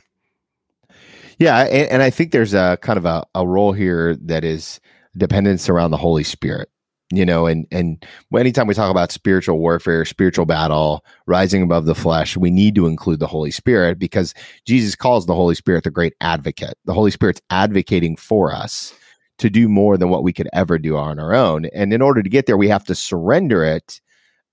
Yeah, 1.38 1.62
and, 1.66 1.90
and 1.90 2.02
I 2.02 2.10
think 2.10 2.32
there's 2.32 2.54
a 2.54 2.78
kind 2.82 2.98
of 2.98 3.06
a, 3.06 3.26
a 3.36 3.48
role 3.48 3.74
here 3.74 4.16
that 4.16 4.44
is 4.44 4.80
dependence 5.16 5.70
around 5.70 5.92
the 5.92 5.98
Holy 5.98 6.24
Spirit. 6.24 6.70
You 7.16 7.26
know, 7.26 7.46
and 7.46 7.68
and 7.72 8.04
anytime 8.36 8.68
we 8.68 8.74
talk 8.74 8.90
about 8.90 9.12
spiritual 9.12 9.60
warfare, 9.60 10.04
spiritual 10.06 10.46
battle, 10.46 11.06
rising 11.28 11.62
above 11.62 11.86
the 11.86 11.96
flesh, 11.96 12.36
we 12.36 12.50
need 12.50 12.76
to 12.76 12.88
include 12.88 13.20
the 13.20 13.28
Holy 13.28 13.52
Spirit 13.52 14.00
because 14.00 14.34
Jesus 14.66 14.96
calls 14.96 15.26
the 15.26 15.36
Holy 15.36 15.56
Spirit 15.56 15.84
the 15.84 15.92
great 15.92 16.14
advocate. 16.22 16.76
The 16.86 16.94
Holy 16.94 17.12
Spirit's 17.12 17.42
advocating 17.50 18.16
for 18.16 18.54
us 18.54 18.94
to 19.38 19.50
do 19.50 19.68
more 19.68 19.98
than 19.98 20.10
what 20.10 20.24
we 20.24 20.34
could 20.34 20.50
ever 20.54 20.80
do 20.80 20.96
on 20.96 21.20
our 21.20 21.34
own. 21.34 21.66
And 21.66 21.94
in 21.94 22.02
order 22.02 22.24
to 22.24 22.30
get 22.30 22.46
there, 22.46 22.58
we 22.58 22.70
have 22.70 22.86
to 22.86 22.96
surrender 22.96 23.64
it 23.64 24.02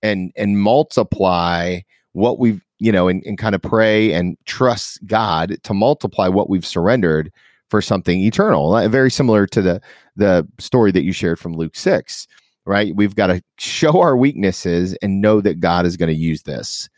and 0.01 0.31
and 0.35 0.59
multiply 0.59 1.79
what 2.13 2.39
we've 2.39 2.63
you 2.79 2.91
know 2.91 3.07
and, 3.07 3.23
and 3.25 3.37
kind 3.37 3.55
of 3.55 3.61
pray 3.61 4.11
and 4.13 4.37
trust 4.45 4.99
god 5.05 5.57
to 5.63 5.73
multiply 5.73 6.27
what 6.27 6.49
we've 6.49 6.65
surrendered 6.65 7.31
for 7.69 7.81
something 7.81 8.19
eternal 8.19 8.87
very 8.89 9.11
similar 9.11 9.45
to 9.47 9.61
the 9.61 9.81
the 10.15 10.47
story 10.59 10.91
that 10.91 11.03
you 11.03 11.13
shared 11.13 11.39
from 11.39 11.53
luke 11.53 11.75
6 11.75 12.27
right? 12.65 12.95
We've 12.95 13.15
got 13.15 13.27
to 13.27 13.41
show 13.57 13.99
our 14.01 14.15
weaknesses 14.15 14.95
and 15.01 15.21
know 15.21 15.41
that 15.41 15.59
god 15.59 15.85
is 15.85 15.97
going 15.97 16.09
to 16.09 16.15
use 16.15 16.43
this. 16.43 16.89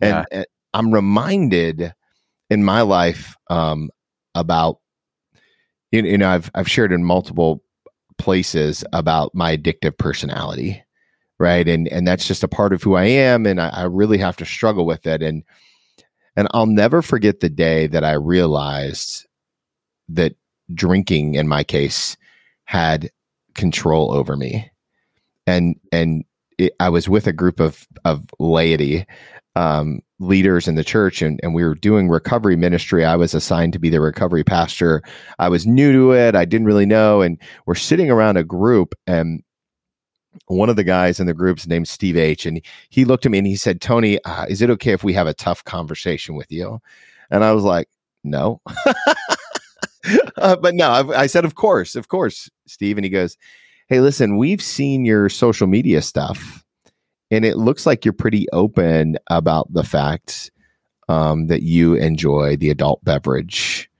And, 0.00 0.10
Yeah. 0.10 0.24
and 0.30 0.46
i'm 0.74 0.92
reminded 0.92 1.92
in 2.50 2.62
my 2.62 2.82
life 2.82 3.36
um 3.50 3.90
about 4.34 4.78
you 5.90 6.02
know, 6.02 6.08
you 6.08 6.18
know 6.18 6.28
i've 6.28 6.50
i've 6.54 6.70
shared 6.70 6.92
in 6.92 7.02
multiple 7.04 7.62
places 8.18 8.84
about 8.92 9.34
my 9.34 9.56
addictive 9.56 9.96
personality 9.98 10.82
right? 11.40 11.68
And 11.68 11.86
and 11.88 12.06
that's 12.06 12.26
just 12.26 12.42
a 12.42 12.48
part 12.48 12.72
of 12.72 12.82
who 12.82 12.94
i 12.96 13.04
am 13.04 13.46
and 13.46 13.60
I, 13.60 13.68
I 13.68 13.82
really 13.84 14.18
have 14.18 14.36
to 14.38 14.44
struggle 14.44 14.84
with 14.86 15.06
it. 15.06 15.22
And 15.22 15.42
and 16.36 16.48
i'll 16.52 16.66
never 16.66 17.00
forget 17.02 17.40
the 17.40 17.48
day 17.48 17.86
that 17.88 18.04
i 18.04 18.12
realized 18.12 19.26
that 20.08 20.34
drinking 20.74 21.34
in 21.34 21.48
my 21.48 21.64
case 21.64 22.16
had 22.64 23.10
control 23.54 24.12
over 24.12 24.36
me 24.36 24.70
and 25.48 25.76
and 25.92 26.24
it, 26.58 26.72
i 26.80 26.88
was 26.88 27.08
with 27.08 27.26
a 27.26 27.32
group 27.32 27.60
of 27.60 27.86
of 28.04 28.24
laity 28.38 29.06
um 29.56 30.00
leaders 30.20 30.66
in 30.66 30.74
the 30.74 30.84
church 30.84 31.22
and, 31.22 31.38
and 31.42 31.54
we 31.54 31.64
were 31.64 31.74
doing 31.74 32.08
recovery 32.08 32.56
ministry. 32.56 33.04
I 33.04 33.16
was 33.16 33.34
assigned 33.34 33.72
to 33.74 33.78
be 33.78 33.88
the 33.88 34.00
recovery 34.00 34.42
pastor. 34.42 35.02
I 35.38 35.48
was 35.48 35.66
new 35.66 35.92
to 35.92 36.12
it. 36.12 36.34
I 36.34 36.44
didn't 36.44 36.66
really 36.66 36.86
know. 36.86 37.22
And 37.22 37.38
we're 37.66 37.76
sitting 37.76 38.10
around 38.10 38.36
a 38.36 38.44
group 38.44 38.94
and 39.06 39.42
one 40.46 40.68
of 40.68 40.76
the 40.76 40.84
guys 40.84 41.20
in 41.20 41.26
the 41.26 41.34
group's 41.34 41.66
named 41.66 41.88
Steve 41.88 42.16
H. 42.16 42.46
And 42.46 42.60
he 42.90 43.04
looked 43.04 43.26
at 43.26 43.32
me 43.32 43.38
and 43.38 43.46
he 43.46 43.56
said, 43.56 43.80
Tony, 43.80 44.22
uh, 44.24 44.46
is 44.48 44.60
it 44.60 44.70
okay 44.70 44.92
if 44.92 45.04
we 45.04 45.12
have 45.12 45.26
a 45.26 45.34
tough 45.34 45.62
conversation 45.64 46.34
with 46.34 46.50
you? 46.50 46.80
And 47.30 47.44
I 47.44 47.52
was 47.52 47.64
like, 47.64 47.88
no. 48.24 48.60
uh, 50.36 50.56
but 50.56 50.74
no, 50.74 50.90
I, 50.90 51.22
I 51.22 51.26
said, 51.26 51.44
of 51.44 51.54
course, 51.54 51.94
of 51.94 52.08
course, 52.08 52.50
Steve. 52.66 52.98
And 52.98 53.04
he 53.04 53.10
goes, 53.10 53.36
hey, 53.88 54.00
listen, 54.00 54.36
we've 54.36 54.62
seen 54.62 55.04
your 55.04 55.28
social 55.28 55.66
media 55.66 56.02
stuff 56.02 56.64
and 57.30 57.44
it 57.44 57.56
looks 57.56 57.86
like 57.86 58.04
you're 58.04 58.12
pretty 58.12 58.46
open 58.52 59.16
about 59.28 59.72
the 59.72 59.84
fact 59.84 60.50
um, 61.08 61.46
that 61.46 61.62
you 61.62 61.94
enjoy 61.94 62.56
the 62.56 62.70
adult 62.70 63.04
beverage 63.04 63.90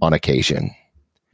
on 0.00 0.12
occasion. 0.12 0.74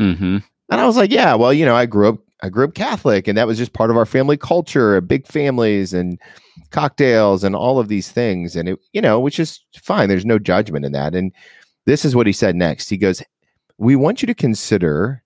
Mm-hmm. 0.00 0.38
And 0.70 0.80
I 0.80 0.86
was 0.86 0.96
like, 0.96 1.10
yeah, 1.10 1.34
well, 1.34 1.52
you 1.52 1.64
know, 1.64 1.74
I 1.74 1.86
grew 1.86 2.08
up, 2.10 2.18
I 2.42 2.50
grew 2.50 2.64
up 2.64 2.74
Catholic, 2.74 3.26
and 3.26 3.36
that 3.38 3.46
was 3.46 3.58
just 3.58 3.72
part 3.72 3.90
of 3.90 3.96
our 3.96 4.06
family 4.06 4.36
culture, 4.36 5.00
big 5.00 5.26
families 5.26 5.92
and 5.92 6.20
cocktails 6.70 7.44
and 7.44 7.56
all 7.56 7.78
of 7.78 7.88
these 7.88 8.10
things, 8.10 8.54
and 8.54 8.68
it, 8.68 8.78
you 8.92 9.00
know, 9.00 9.18
which 9.18 9.40
is 9.40 9.60
fine. 9.74 10.08
There's 10.08 10.26
no 10.26 10.38
judgment 10.38 10.84
in 10.84 10.92
that. 10.92 11.14
And 11.14 11.32
this 11.86 12.04
is 12.04 12.14
what 12.14 12.26
he 12.26 12.32
said 12.32 12.54
next. 12.54 12.90
He 12.90 12.96
goes, 12.96 13.22
"We 13.78 13.96
want 13.96 14.22
you 14.22 14.26
to 14.26 14.34
consider 14.34 15.22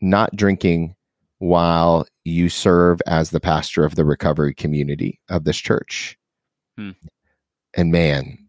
not 0.00 0.36
drinking 0.36 0.94
while 1.38 2.06
you 2.24 2.48
serve 2.48 3.00
as 3.06 3.30
the 3.30 3.40
pastor 3.40 3.84
of 3.84 3.94
the 3.94 4.04
recovery 4.04 4.54
community 4.54 5.20
of 5.28 5.44
this 5.44 5.58
church. 5.58 6.18
Hmm. 6.76 6.90
And 7.74 7.92
man, 7.92 8.48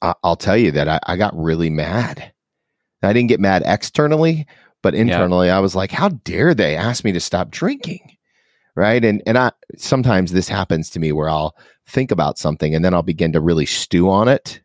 I- 0.00 0.14
will 0.22 0.36
tell 0.36 0.56
you 0.56 0.70
that 0.72 0.88
I, 0.88 1.00
I, 1.06 1.16
got 1.16 1.36
really 1.36 1.70
mad. 1.70 2.32
I 3.02 3.12
didn't 3.12 3.28
get 3.28 3.40
mad 3.40 3.62
externally, 3.66 4.46
but 4.82 4.94
internally, 4.94 5.48
yeah. 5.48 5.56
I 5.56 5.60
was 5.60 5.74
like, 5.74 5.90
how 5.90 6.10
dare 6.10 6.54
they 6.54 6.76
ask 6.76 7.04
me 7.04 7.12
to 7.12 7.20
stop 7.20 7.50
drinking? 7.50 8.16
Right. 8.76 9.04
And 9.04 9.22
and 9.24 9.38
I 9.38 9.52
sometimes 9.76 10.32
this 10.32 10.48
happens 10.48 10.90
to 10.90 10.98
me 10.98 11.12
where 11.12 11.28
I'll 11.28 11.54
think 11.86 12.10
about 12.10 12.38
something 12.38 12.74
and 12.74 12.84
then 12.84 12.92
I'll 12.92 13.04
begin 13.04 13.32
to 13.32 13.40
really 13.40 13.66
stew 13.66 14.10
on 14.10 14.26
it. 14.26 14.60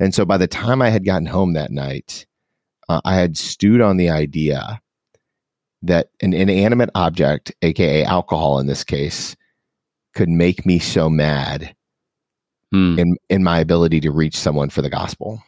And 0.00 0.12
so 0.12 0.24
by 0.24 0.36
the 0.36 0.48
time 0.48 0.82
I 0.82 0.90
had 0.90 1.04
gotten 1.04 1.26
home 1.26 1.52
that 1.52 1.70
night, 1.70 2.26
uh, 2.88 3.00
I 3.04 3.14
had 3.14 3.36
stewed 3.36 3.80
on 3.80 3.98
the 3.98 4.10
idea 4.10 4.80
that 5.82 6.10
an 6.20 6.32
inanimate 6.32 6.90
object, 6.94 7.52
aka 7.62 8.04
alcohol 8.04 8.58
in 8.58 8.66
this 8.66 8.84
case, 8.84 9.36
could 10.14 10.28
make 10.28 10.66
me 10.66 10.78
so 10.78 11.08
mad 11.08 11.74
hmm. 12.72 12.98
in 12.98 13.16
in 13.28 13.42
my 13.42 13.58
ability 13.58 14.00
to 14.00 14.10
reach 14.10 14.36
someone 14.36 14.70
for 14.70 14.82
the 14.82 14.90
gospel. 14.90 15.42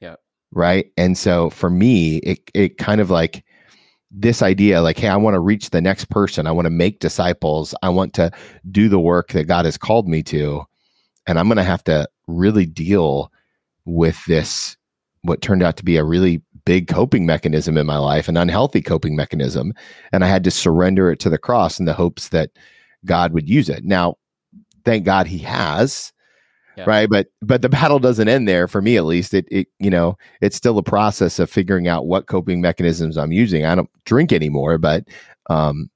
Yeah. 0.00 0.16
Right. 0.52 0.90
And 0.96 1.16
so 1.16 1.50
for 1.50 1.70
me, 1.70 2.18
it 2.18 2.50
it 2.54 2.78
kind 2.78 3.00
of 3.00 3.10
like 3.10 3.44
this 4.16 4.42
idea 4.42 4.80
like 4.80 4.96
hey 4.96 5.08
i 5.08 5.16
want 5.16 5.34
to 5.34 5.40
reach 5.40 5.70
the 5.70 5.80
next 5.80 6.08
person 6.08 6.46
i 6.46 6.52
want 6.52 6.66
to 6.66 6.70
make 6.70 7.00
disciples 7.00 7.74
i 7.82 7.88
want 7.88 8.14
to 8.14 8.30
do 8.70 8.88
the 8.88 9.00
work 9.00 9.32
that 9.32 9.48
god 9.48 9.64
has 9.64 9.76
called 9.76 10.06
me 10.06 10.22
to 10.22 10.62
and 11.26 11.36
i'm 11.36 11.48
going 11.48 11.56
to 11.56 11.64
have 11.64 11.82
to 11.82 12.08
really 12.28 12.64
deal 12.64 13.32
with 13.84 14.24
this 14.26 14.76
what 15.22 15.42
turned 15.42 15.64
out 15.64 15.76
to 15.76 15.84
be 15.84 15.96
a 15.96 16.04
really 16.04 16.40
big 16.64 16.88
coping 16.88 17.26
mechanism 17.26 17.76
in 17.76 17.86
my 17.86 17.98
life, 17.98 18.28
an 18.28 18.36
unhealthy 18.36 18.80
coping 18.80 19.16
mechanism. 19.16 19.72
And 20.12 20.24
I 20.24 20.28
had 20.28 20.44
to 20.44 20.50
surrender 20.50 21.10
it 21.10 21.20
to 21.20 21.30
the 21.30 21.38
cross 21.38 21.78
in 21.78 21.84
the 21.84 21.92
hopes 21.92 22.28
that 22.30 22.50
God 23.04 23.32
would 23.32 23.48
use 23.48 23.68
it. 23.68 23.84
Now, 23.84 24.16
thank 24.84 25.04
God 25.04 25.26
he 25.26 25.38
has. 25.38 26.12
Yeah. 26.76 26.84
Right. 26.88 27.08
But 27.08 27.28
but 27.40 27.62
the 27.62 27.68
battle 27.68 28.00
doesn't 28.00 28.28
end 28.28 28.48
there 28.48 28.66
for 28.66 28.82
me 28.82 28.96
at 28.96 29.04
least. 29.04 29.32
It 29.32 29.46
it 29.48 29.68
you 29.78 29.90
know, 29.90 30.18
it's 30.40 30.56
still 30.56 30.76
a 30.76 30.82
process 30.82 31.38
of 31.38 31.48
figuring 31.48 31.86
out 31.86 32.06
what 32.06 32.26
coping 32.26 32.60
mechanisms 32.60 33.16
I'm 33.16 33.30
using. 33.30 33.64
I 33.64 33.76
don't 33.76 33.90
drink 34.04 34.32
anymore, 34.32 34.78
but 34.78 35.04
um 35.48 35.88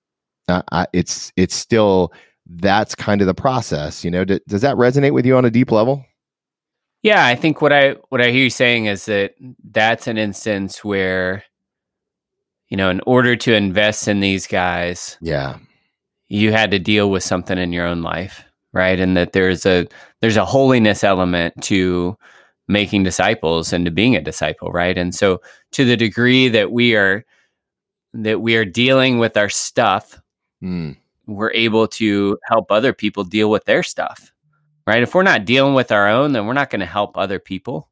I, 0.49 0.63
I, 0.71 0.87
it's 0.93 1.33
it's 1.37 1.57
still 1.57 2.13
that's 2.47 2.95
kind 2.95 3.21
of 3.21 3.27
the 3.27 3.35
process, 3.35 4.05
you 4.05 4.11
know. 4.11 4.25
D- 4.25 4.41
does 4.47 4.63
that 4.63 4.77
resonate 4.77 5.13
with 5.13 5.27
you 5.27 5.37
on 5.37 5.45
a 5.45 5.51
deep 5.51 5.73
level? 5.73 6.05
Yeah, 7.02 7.25
I 7.25 7.37
think 7.37 7.62
what 7.62 7.73
I 7.73 7.93
what 8.09 8.21
I 8.21 8.31
hear 8.31 8.45
you 8.45 8.50
saying 8.50 8.87
is 8.87 9.07
that 9.07 9.35
that's 9.71 10.07
an 10.07 10.19
instance 10.19 10.85
where 10.85 11.45
you 12.69 12.76
know, 12.76 12.90
in 12.90 13.00
order 13.07 13.35
to 13.35 13.55
invest 13.55 14.09
in 14.09 14.21
these 14.21 14.47
guys, 14.47 15.17
yeah, 15.21 15.59
you 16.28 16.52
had 16.52 16.71
to 16.73 16.78
deal 16.78 17.11
with 17.11 17.23
something 17.23 17.57
in 17.57 17.73
your 17.73 17.87
own 17.87 18.02
life, 18.02 18.45
right? 18.73 18.99
And 19.00 19.17
that 19.17 19.33
there's 19.33 19.64
a 19.64 19.87
there's 20.21 20.37
a 20.37 20.45
holiness 20.45 21.02
element 21.05 21.55
to 21.64 22.17
making 22.67 23.02
disciples 23.02 23.73
and 23.73 23.85
to 23.87 23.90
being 23.90 24.17
a 24.17 24.21
disciple, 24.21 24.71
right? 24.71 24.99
And 24.99 25.14
so 25.14 25.40
to 25.73 25.85
the 25.85 25.97
degree 25.97 26.49
that 26.49 26.71
we 26.71 26.95
are 26.95 27.25
that 28.12 28.40
we 28.40 28.57
are 28.57 28.64
dealing 28.64 29.19
with 29.19 29.37
our 29.37 29.49
stuff, 29.49 30.21
mm. 30.62 30.97
we're 31.26 31.52
able 31.52 31.88
to 31.88 32.38
help 32.45 32.71
other 32.71 32.93
people 32.93 33.25
deal 33.25 33.50
with 33.50 33.64
their 33.64 33.83
stuff 33.83 34.33
right? 34.88 35.02
If 35.02 35.14
we're 35.14 35.23
not 35.23 35.45
dealing 35.45 35.75
with 35.75 35.92
our 35.92 36.09
own, 36.09 36.33
then 36.33 36.47
we're 36.47 36.54
not 36.54 36.71
going 36.71 36.80
to 36.80 36.87
help 36.87 37.18
other 37.18 37.38
people, 37.38 37.90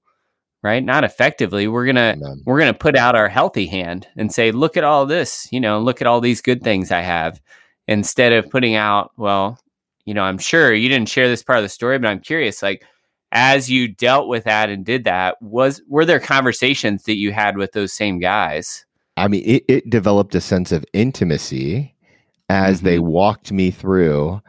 right? 0.62 0.82
Not 0.82 1.04
effectively. 1.04 1.68
We're 1.68 1.84
going 1.84 1.96
to 1.96 2.36
we're 2.46 2.64
to 2.64 2.72
put 2.72 2.96
out 2.96 3.14
our 3.14 3.28
healthy 3.28 3.66
hand 3.66 4.08
and 4.16 4.32
say, 4.32 4.50
"Look 4.50 4.78
at 4.78 4.84
all 4.84 5.04
this, 5.04 5.46
you 5.52 5.60
know, 5.60 5.78
look 5.78 6.00
at 6.00 6.06
all 6.06 6.22
these 6.22 6.40
good 6.40 6.62
things 6.62 6.90
I 6.90 7.02
have." 7.02 7.38
Instead 7.86 8.32
of 8.32 8.48
putting 8.48 8.76
out, 8.76 9.12
well, 9.18 9.60
you 10.06 10.14
know, 10.14 10.22
I'm 10.22 10.38
sure 10.38 10.72
you 10.72 10.88
didn't 10.88 11.10
share 11.10 11.28
this 11.28 11.42
part 11.42 11.58
of 11.58 11.64
the 11.64 11.68
story, 11.68 11.98
but 11.98 12.08
I'm 12.08 12.18
curious 12.18 12.62
like 12.62 12.82
as 13.30 13.70
you 13.70 13.88
dealt 13.88 14.26
with 14.26 14.44
that 14.44 14.70
and 14.70 14.82
did 14.82 15.04
that, 15.04 15.36
was 15.42 15.82
were 15.88 16.06
there 16.06 16.18
conversations 16.18 17.02
that 17.02 17.16
you 17.16 17.30
had 17.30 17.58
with 17.58 17.72
those 17.72 17.92
same 17.92 18.20
guys? 18.20 18.86
I 19.18 19.28
mean, 19.28 19.42
it, 19.44 19.64
it 19.68 19.90
developed 19.90 20.34
a 20.34 20.40
sense 20.40 20.72
of 20.72 20.82
intimacy 20.94 21.94
as 22.48 22.78
mm-hmm. 22.78 22.86
they 22.86 22.98
walked 23.00 23.52
me 23.52 23.70
through 23.70 24.40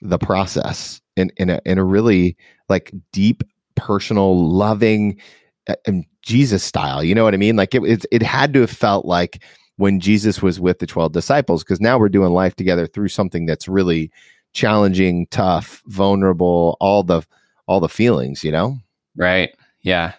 the 0.00 0.18
process 0.18 1.00
in 1.16 1.30
in 1.36 1.50
a 1.50 1.60
in 1.64 1.78
a 1.78 1.84
really 1.84 2.36
like 2.68 2.92
deep, 3.12 3.42
personal, 3.74 4.48
loving, 4.48 5.20
uh, 5.68 5.74
and 5.86 6.04
Jesus 6.22 6.62
style. 6.62 7.02
You 7.02 7.14
know 7.14 7.24
what 7.24 7.34
I 7.34 7.38
mean? 7.38 7.56
Like 7.56 7.74
it 7.74 7.82
it, 7.84 8.06
it 8.10 8.22
had 8.22 8.52
to 8.54 8.60
have 8.60 8.70
felt 8.70 9.06
like 9.06 9.42
when 9.76 10.00
Jesus 10.00 10.40
was 10.42 10.58
with 10.58 10.78
the 10.78 10.86
12 10.86 11.12
disciples 11.12 11.62
because 11.62 11.80
now 11.80 11.98
we're 11.98 12.08
doing 12.08 12.32
life 12.32 12.56
together 12.56 12.86
through 12.86 13.08
something 13.08 13.46
that's 13.46 13.68
really 13.68 14.10
challenging, 14.52 15.26
tough, 15.30 15.82
vulnerable, 15.86 16.76
all 16.80 17.02
the 17.02 17.22
all 17.68 17.80
the 17.80 17.88
feelings, 17.88 18.42
you 18.44 18.52
know? 18.52 18.78
Right. 19.16 19.54
Yeah. 19.82 20.14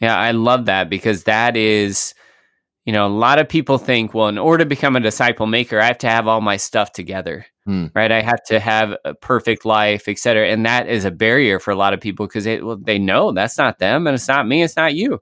Yeah, 0.00 0.18
I 0.18 0.32
love 0.32 0.66
that 0.66 0.90
because 0.90 1.24
that 1.24 1.56
is 1.56 2.14
you 2.84 2.92
know, 2.92 3.06
a 3.06 3.08
lot 3.08 3.40
of 3.40 3.48
people 3.48 3.78
think, 3.78 4.14
well, 4.14 4.28
in 4.28 4.38
order 4.38 4.62
to 4.62 4.68
become 4.68 4.94
a 4.94 5.00
disciple 5.00 5.46
maker, 5.46 5.80
I 5.80 5.86
have 5.86 5.98
to 5.98 6.08
have 6.08 6.28
all 6.28 6.40
my 6.40 6.56
stuff 6.56 6.92
together, 6.92 7.44
hmm. 7.66 7.86
right? 7.94 8.10
I 8.10 8.22
have 8.22 8.42
to 8.44 8.58
have 8.58 8.96
a 9.04 9.12
perfect 9.12 9.66
life, 9.66 10.08
et 10.08 10.18
cetera. 10.18 10.48
And 10.48 10.64
that 10.64 10.88
is 10.88 11.04
a 11.04 11.10
barrier 11.10 11.58
for 11.58 11.72
a 11.72 11.76
lot 11.76 11.92
of 11.92 12.00
people 12.00 12.26
because 12.26 12.44
they, 12.44 12.62
well, 12.62 12.78
they 12.78 12.98
know 12.98 13.32
that's 13.32 13.58
not 13.58 13.78
them 13.78 14.06
and 14.06 14.14
it's 14.14 14.28
not 14.28 14.48
me, 14.48 14.62
it's 14.62 14.76
not 14.76 14.94
you. 14.94 15.20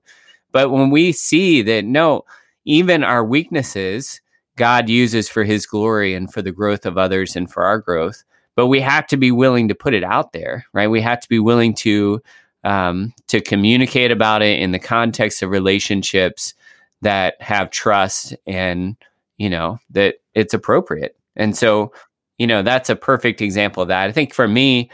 But 0.53 0.71
when 0.71 0.91
we 0.91 1.11
see 1.11 1.63
that, 1.63 1.85
no, 1.85 2.25
even 2.65 3.03
our 3.03 3.25
weaknesses, 3.25 4.21
God 4.57 4.89
uses 4.89 5.29
for 5.29 5.43
his 5.43 5.67
glory 5.67 6.15
and 6.15 6.33
for 6.33 6.43
the 6.43 6.53
growth 6.53 6.87
of 6.87 6.97
others 6.97 7.35
and 7.35 7.51
for 7.51 7.65
our 7.65 7.79
growth. 7.79 8.23
But 8.55 8.69
we 8.69 8.81
have 8.81 9.09
to 9.09 9.17
be 9.17 9.33
willing 9.33 9.67
to 9.69 9.75
put 9.75 9.95
it 9.95 10.05
out 10.05 10.33
there, 10.33 10.65
right? 10.73 10.87
We 10.87 11.01
have 11.01 11.19
to 11.21 11.29
be 11.29 11.41
willing 11.41 11.75
to 11.77 12.23
um, 12.63 13.13
to 13.29 13.41
communicate 13.41 14.11
about 14.11 14.43
it 14.43 14.61
in 14.61 14.73
the 14.73 14.79
context 14.79 15.43
of 15.43 15.51
relationships 15.51 16.55
that 17.03 17.41
have 17.41 17.71
trust 17.71 18.35
and 18.47 18.97
you 19.37 19.51
know 19.51 19.79
that 19.91 20.17
it's 20.35 20.55
appropriate 20.55 21.17
and 21.37 21.57
so 21.57 21.93
you 22.39 22.47
know 22.47 22.63
that's 22.63 22.91
a 22.91 22.97
perfect 22.97 23.41
example 23.41 23.83
of 23.83 23.89
that 23.89 24.09
i 24.09 24.13
think 24.13 24.35
for 24.35 24.49
me 24.49 24.91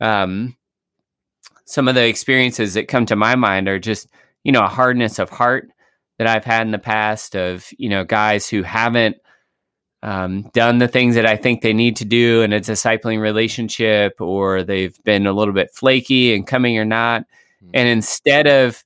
um 0.00 0.56
some 1.66 1.88
of 1.88 1.94
the 1.94 2.06
experiences 2.06 2.74
that 2.74 2.88
come 2.88 3.06
to 3.06 3.16
my 3.16 3.34
mind 3.34 3.68
are 3.68 3.78
just 3.78 4.08
you 4.42 4.52
know 4.52 4.64
a 4.64 4.68
hardness 4.68 5.18
of 5.18 5.30
heart 5.30 5.68
that 6.18 6.26
i've 6.26 6.44
had 6.44 6.66
in 6.66 6.72
the 6.72 6.78
past 6.78 7.34
of 7.34 7.68
you 7.78 7.88
know 7.88 8.04
guys 8.04 8.48
who 8.48 8.62
haven't 8.62 9.16
um, 10.04 10.50
done 10.52 10.78
the 10.78 10.86
things 10.86 11.14
that 11.14 11.24
I 11.24 11.34
think 11.38 11.62
they 11.62 11.72
need 11.72 11.96
to 11.96 12.04
do 12.04 12.42
in 12.42 12.52
a 12.52 12.60
discipling 12.60 13.20
relationship, 13.20 14.20
or 14.20 14.62
they've 14.62 15.02
been 15.02 15.26
a 15.26 15.32
little 15.32 15.54
bit 15.54 15.72
flaky 15.72 16.34
and 16.34 16.46
coming 16.46 16.76
or 16.76 16.84
not. 16.84 17.22
Mm-hmm. 17.22 17.70
And 17.72 17.88
instead 17.88 18.46
of 18.46 18.84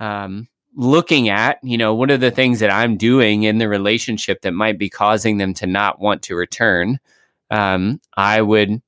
um, 0.00 0.48
looking 0.74 1.28
at, 1.28 1.58
you 1.62 1.78
know, 1.78 1.94
what 1.94 2.10
are 2.10 2.16
the 2.16 2.32
things 2.32 2.58
that 2.58 2.72
I'm 2.72 2.96
doing 2.96 3.44
in 3.44 3.58
the 3.58 3.68
relationship 3.68 4.42
that 4.42 4.50
might 4.50 4.78
be 4.78 4.90
causing 4.90 5.38
them 5.38 5.54
to 5.54 5.66
not 5.68 6.00
want 6.00 6.22
to 6.22 6.34
return, 6.34 6.98
um, 7.50 8.00
I 8.16 8.42
would 8.42 8.80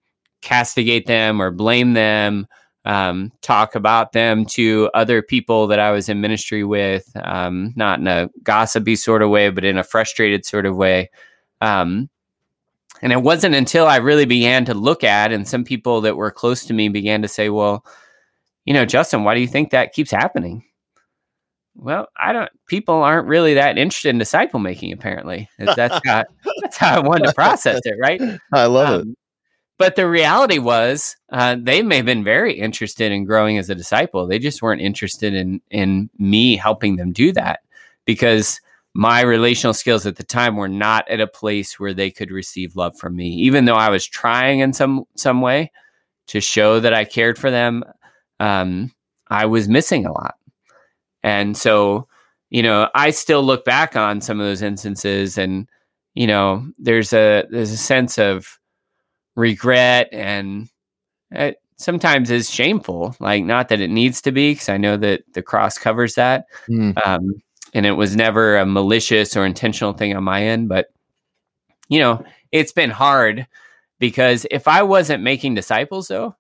castigate 0.43 1.07
them 1.07 1.41
or 1.41 1.51
blame 1.51 1.95
them, 1.95 2.47
um, 2.85 3.31
talk 3.43 3.75
about 3.75 4.13
them 4.13 4.45
to 4.47 4.91
other 4.95 5.23
people 5.23 5.67
that 5.67 5.79
I 5.79 5.91
was 5.91 6.09
in 6.09 6.21
ministry 6.21 6.65
with, 6.65 7.11
um, 7.23 7.73
not 7.77 8.01
in 8.01 8.07
a 8.07 8.31
gossipy 8.43 8.97
sort 8.97 9.23
of 9.23 9.31
way, 9.31 9.51
but 9.51 9.65
in 9.65 9.79
a 9.79 9.85
frustrated 9.85 10.47
sort 10.47 10.67
of 10.67 10.77
way. 10.77 11.11
Um, 11.61 12.09
And 13.03 13.13
it 13.13 13.23
wasn't 13.23 13.55
until 13.55 13.87
I 13.87 13.97
really 13.97 14.27
began 14.27 14.67
to 14.67 14.75
look 14.75 15.03
at, 15.05 15.33
and 15.33 15.49
some 15.49 15.65
people 15.65 16.03
that 16.03 16.17
were 16.17 16.31
close 16.31 16.67
to 16.67 16.75
me 16.75 16.91
began 16.91 17.23
to 17.23 17.29
say, 17.29 17.49
well, 17.49 17.83
you 18.67 18.75
know, 18.75 18.85
Justin, 18.85 19.25
why 19.25 19.35
do 19.35 19.41
you 19.41 19.49
think 19.49 19.71
that 19.71 19.95
keeps 19.95 20.11
happening? 20.11 20.65
Well, 21.83 22.09
I 22.15 22.35
don't. 22.35 22.51
People 22.67 22.97
aren't 22.97 23.27
really 23.27 23.55
that 23.55 23.79
interested 23.79 24.11
in 24.11 24.19
disciple 24.19 24.61
making. 24.61 24.93
Apparently, 24.93 25.49
that's 25.59 25.99
how 26.05 26.25
that's 26.61 26.77
how 26.77 26.97
I 26.97 26.99
wanted 27.01 27.29
to 27.29 27.35
process 27.35 27.81
it. 27.85 27.97
Right? 27.99 28.21
I 28.53 28.67
love 28.67 29.01
um, 29.01 29.09
it. 29.09 29.19
But 29.79 29.97
the 29.97 30.07
reality 30.07 30.59
was, 30.59 31.17
uh, 31.33 31.57
they 31.59 31.81
may 31.81 31.97
have 31.97 32.05
been 32.05 32.23
very 32.23 32.53
interested 32.53 33.11
in 33.13 33.25
growing 33.25 33.57
as 33.57 33.71
a 33.71 33.75
disciple. 33.75 34.27
They 34.27 34.39
just 34.39 34.61
weren't 34.61 34.83
interested 34.83 35.33
in 35.33 35.63
in 35.71 36.11
me 36.19 36.57
helping 36.57 36.97
them 36.97 37.13
do 37.13 37.33
that 37.33 37.61
because 38.05 38.61
my 38.93 39.21
relational 39.21 39.73
skills 39.73 40.05
at 40.05 40.17
the 40.17 40.25
time 40.25 40.57
were 40.57 40.69
not 40.69 41.09
at 41.09 41.21
a 41.21 41.27
place 41.27 41.79
where 41.79 41.95
they 41.95 42.11
could 42.11 42.31
receive 42.31 42.77
love 42.77 42.97
from 42.99 43.15
me 43.15 43.29
even 43.29 43.65
though 43.65 43.77
i 43.77 43.89
was 43.89 44.05
trying 44.05 44.59
in 44.59 44.73
some 44.73 45.05
some 45.15 45.41
way 45.41 45.71
to 46.27 46.41
show 46.41 46.81
that 46.81 46.93
i 46.93 47.05
cared 47.05 47.39
for 47.39 47.51
them 47.51 47.85
um, 48.41 48.93
i 49.29 49.47
was 49.47 49.69
missing 49.69 50.07
a 50.07 50.13
lot 50.13 50.35
and 51.23 51.57
so 51.57 52.07
you 52.51 52.63
know 52.63 52.89
i 52.95 53.11
still 53.11 53.43
look 53.43 53.65
back 53.65 53.97
on 53.97 54.21
some 54.21 54.41
of 54.41 54.47
those 54.47 54.63
instances 54.63 55.39
and 55.39 55.69
you 56.15 56.27
know 56.27 56.67
there's 56.79 57.13
a 57.13 57.45
there's 57.51 57.71
a 57.71 57.77
sense 57.77 58.19
of 58.19 58.59
regret 59.37 60.09
and 60.13 60.69
it 61.31 61.57
sometimes 61.77 62.31
is 62.31 62.51
shameful 62.51 63.15
like 63.21 63.45
not 63.45 63.69
that 63.69 63.81
it 63.81 63.91
needs 63.91 64.21
to 64.21 64.33
be 64.33 64.53
because 64.53 64.69
i 64.69 64.77
know 64.77 64.97
that 64.97 65.23
the 65.33 65.43
cross 65.43 65.79
covers 65.79 66.15
that 66.15 66.47
mm. 66.69 66.95
um, 67.07 67.43
and 67.73 67.87
it 67.87 67.93
was 67.93 68.17
never 68.17 68.59
a 68.59 68.67
malicious 68.67 69.37
or 69.37 69.47
intentional 69.47 69.93
thing 69.93 70.15
on 70.15 70.25
my 70.25 70.43
end 70.43 70.69
but 70.69 70.89
you 71.89 71.99
know 71.99 72.23
it's 72.53 72.73
been 72.73 72.91
hard 72.91 73.47
because 73.99 74.47
if 74.51 74.69
i 74.69 74.83
wasn't 74.83 75.23
making 75.23 75.55
disciples 75.55 76.09
though 76.09 76.35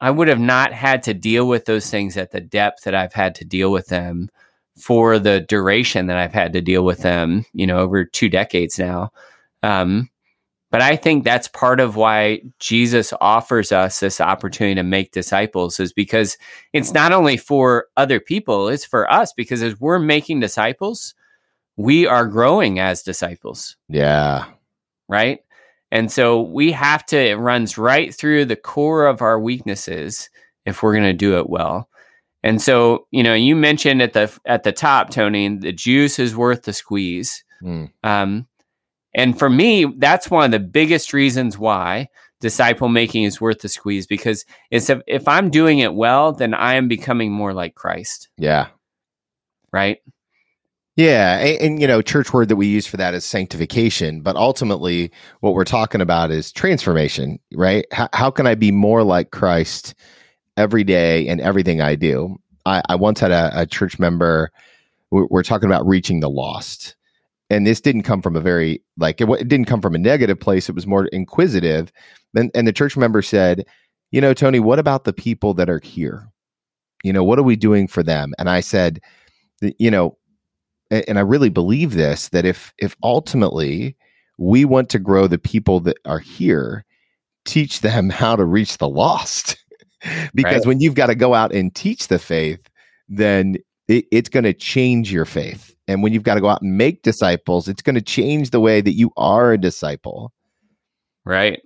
i 0.00 0.10
would 0.10 0.28
have 0.28 0.40
not 0.40 0.72
had 0.72 1.02
to 1.02 1.14
deal 1.14 1.46
with 1.48 1.64
those 1.64 1.90
things 1.90 2.16
at 2.16 2.30
the 2.30 2.40
depth 2.40 2.84
that 2.84 2.94
i've 2.94 3.14
had 3.14 3.34
to 3.34 3.44
deal 3.44 3.70
with 3.70 3.86
them 3.86 4.28
for 4.76 5.18
the 5.18 5.40
duration 5.40 6.06
that 6.06 6.18
i've 6.18 6.32
had 6.32 6.52
to 6.52 6.60
deal 6.60 6.84
with 6.84 6.98
them 6.98 7.44
you 7.52 7.66
know 7.66 7.78
over 7.78 8.04
two 8.04 8.28
decades 8.28 8.78
now 8.78 9.10
um, 9.62 10.10
but 10.70 10.82
I 10.82 10.96
think 10.96 11.24
that's 11.24 11.48
part 11.48 11.80
of 11.80 11.96
why 11.96 12.42
Jesus 12.58 13.12
offers 13.20 13.72
us 13.72 14.00
this 14.00 14.20
opportunity 14.20 14.74
to 14.74 14.82
make 14.82 15.12
disciples 15.12 15.78
is 15.78 15.92
because 15.92 16.36
it's 16.72 16.92
not 16.92 17.12
only 17.12 17.36
for 17.36 17.86
other 17.96 18.20
people, 18.20 18.68
it's 18.68 18.84
for 18.84 19.10
us 19.10 19.32
because 19.32 19.62
as 19.62 19.80
we're 19.80 19.98
making 19.98 20.40
disciples, 20.40 21.14
we 21.76 22.06
are 22.06 22.26
growing 22.26 22.78
as 22.78 23.02
disciples. 23.02 23.76
Yeah. 23.88 24.46
Right? 25.08 25.40
And 25.90 26.10
so 26.10 26.42
we 26.42 26.72
have 26.72 27.06
to 27.06 27.16
it 27.16 27.34
runs 27.34 27.78
right 27.78 28.14
through 28.14 28.46
the 28.46 28.56
core 28.56 29.06
of 29.06 29.22
our 29.22 29.38
weaknesses 29.38 30.28
if 30.64 30.82
we're 30.82 30.94
going 30.94 31.04
to 31.04 31.12
do 31.12 31.38
it 31.38 31.48
well. 31.48 31.88
And 32.42 32.60
so, 32.60 33.06
you 33.10 33.22
know, 33.22 33.34
you 33.34 33.56
mentioned 33.56 34.02
at 34.02 34.12
the 34.12 34.32
at 34.44 34.62
the 34.62 34.72
top, 34.72 35.10
Tony, 35.10 35.48
the 35.56 35.72
juice 35.72 36.18
is 36.18 36.36
worth 36.36 36.62
the 36.62 36.72
squeeze. 36.72 37.44
Mm. 37.62 37.90
Um, 38.04 38.46
and 39.14 39.38
for 39.38 39.48
me, 39.48 39.84
that's 39.84 40.30
one 40.30 40.44
of 40.44 40.50
the 40.50 40.60
biggest 40.60 41.12
reasons 41.12 41.58
why 41.58 42.08
disciple 42.40 42.88
making 42.88 43.24
is 43.24 43.40
worth 43.40 43.60
the 43.60 43.68
squeeze 43.68 44.06
because 44.06 44.44
it's 44.70 44.90
if, 44.90 45.00
if 45.06 45.26
I'm 45.26 45.50
doing 45.50 45.78
it 45.78 45.94
well, 45.94 46.32
then 46.32 46.52
I 46.54 46.74
am 46.74 46.86
becoming 46.86 47.32
more 47.32 47.54
like 47.54 47.74
Christ. 47.74 48.28
Yeah. 48.36 48.68
Right. 49.72 49.98
Yeah, 50.96 51.38
and, 51.38 51.60
and, 51.60 51.80
you 51.80 51.86
know, 51.86 52.00
church 52.00 52.32
word 52.32 52.48
that 52.48 52.56
we 52.56 52.66
use 52.66 52.86
for 52.86 52.96
that 52.96 53.12
is 53.12 53.24
sanctification, 53.24 54.22
but 54.22 54.34
ultimately, 54.34 55.12
what 55.40 55.52
we're 55.52 55.64
talking 55.64 56.00
about 56.00 56.30
is 56.30 56.50
transformation, 56.50 57.38
right? 57.52 57.84
How, 57.92 58.08
how 58.14 58.30
can 58.30 58.46
I 58.46 58.54
be 58.54 58.70
more 58.70 59.02
like 59.02 59.30
Christ 59.30 59.94
every 60.56 60.84
day 60.84 61.26
in 61.26 61.38
everything 61.38 61.82
I 61.82 61.96
do? 61.96 62.38
I, 62.64 62.82
I 62.88 62.94
once 62.94 63.20
had 63.20 63.30
a, 63.30 63.50
a 63.54 63.66
church 63.66 63.98
member. 63.98 64.50
We're, 65.10 65.26
we're, 65.26 65.42
talking 65.42 65.68
about 65.68 65.86
reaching 65.86 66.20
the 66.20 66.30
lost, 66.30 66.96
and 67.50 67.66
this 67.66 67.80
didn't 67.80 68.02
come 68.02 68.22
from 68.22 68.34
a 68.34 68.40
very 68.40 68.82
like 68.96 69.20
it, 69.20 69.28
it, 69.28 69.48
didn't 69.48 69.66
come 69.66 69.80
from 69.80 69.94
a 69.94 69.98
negative 69.98 70.40
place 70.40 70.68
it 70.68 70.74
was 70.74 70.86
more 70.86 71.06
inquisitive 71.06 71.92
and, 72.34 72.50
and 72.54 72.66
the 72.66 72.72
church 72.72 72.96
member 72.96 73.22
said 73.22 73.64
you 74.10 74.20
know 74.20 74.34
tony 74.34 74.60
what 74.60 74.78
about 74.78 75.04
the 75.04 75.12
people 75.12 75.54
that 75.54 75.70
are 75.70 75.80
here 75.80 76.28
you 77.04 77.12
know 77.12 77.24
what 77.24 77.38
are 77.38 77.44
we 77.44 77.56
doing 77.56 77.86
for 77.86 78.02
them 78.02 78.34
and 78.38 78.50
i 78.50 78.60
said 78.60 79.00
you 79.78 79.90
know 79.90 80.16
and 80.90 81.18
i 81.18 81.22
really 81.22 81.48
believe 81.48 81.94
this 81.94 82.28
that 82.30 82.44
if 82.44 82.72
if 82.78 82.96
ultimately 83.02 83.96
we 84.38 84.64
want 84.64 84.88
to 84.88 84.98
grow 84.98 85.26
the 85.26 85.38
people 85.38 85.80
that 85.80 85.98
are 86.04 86.18
here 86.18 86.84
teach 87.44 87.80
them 87.80 88.10
how 88.10 88.36
to 88.36 88.44
reach 88.44 88.78
the 88.78 88.88
lost 88.88 89.56
because 90.34 90.58
right. 90.58 90.66
when 90.66 90.80
you've 90.80 90.94
got 90.94 91.06
to 91.06 91.14
go 91.14 91.34
out 91.34 91.52
and 91.52 91.74
teach 91.74 92.08
the 92.08 92.18
faith 92.18 92.68
then 93.08 93.56
it, 93.88 94.04
it's 94.10 94.28
going 94.28 94.44
to 94.44 94.52
change 94.52 95.12
your 95.12 95.24
faith 95.24 95.76
and 95.88 96.02
when 96.02 96.12
you've 96.12 96.22
got 96.22 96.34
to 96.34 96.40
go 96.40 96.48
out 96.48 96.62
and 96.62 96.76
make 96.76 97.02
disciples, 97.02 97.68
it's 97.68 97.82
going 97.82 97.94
to 97.94 98.02
change 98.02 98.50
the 98.50 98.60
way 98.60 98.80
that 98.80 98.94
you 98.94 99.10
are 99.16 99.52
a 99.52 99.58
disciple. 99.58 100.32
Right. 101.24 101.62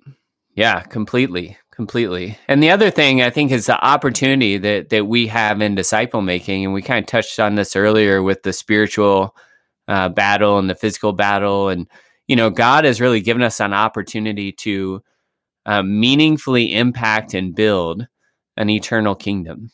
Yeah, 0.54 0.80
completely. 0.82 1.56
Completely. 1.80 2.36
And 2.46 2.62
the 2.62 2.70
other 2.70 2.90
thing 2.90 3.22
I 3.22 3.30
think 3.30 3.50
is 3.50 3.64
the 3.64 3.82
opportunity 3.82 4.58
that 4.58 4.90
that 4.90 5.06
we 5.06 5.26
have 5.28 5.62
in 5.62 5.74
disciple 5.74 6.20
making, 6.20 6.62
and 6.62 6.74
we 6.74 6.82
kind 6.82 7.02
of 7.02 7.06
touched 7.08 7.40
on 7.40 7.54
this 7.54 7.74
earlier 7.74 8.22
with 8.22 8.42
the 8.42 8.52
spiritual 8.52 9.34
uh, 9.88 10.10
battle 10.10 10.58
and 10.58 10.68
the 10.68 10.74
physical 10.74 11.14
battle, 11.14 11.70
and 11.70 11.88
you 12.28 12.36
know, 12.36 12.50
God 12.50 12.84
has 12.84 13.00
really 13.00 13.22
given 13.22 13.42
us 13.42 13.62
an 13.62 13.72
opportunity 13.72 14.52
to 14.52 15.02
uh, 15.64 15.82
meaningfully 15.82 16.74
impact 16.74 17.32
and 17.32 17.54
build 17.54 18.06
an 18.58 18.68
eternal 18.68 19.14
kingdom. 19.14 19.70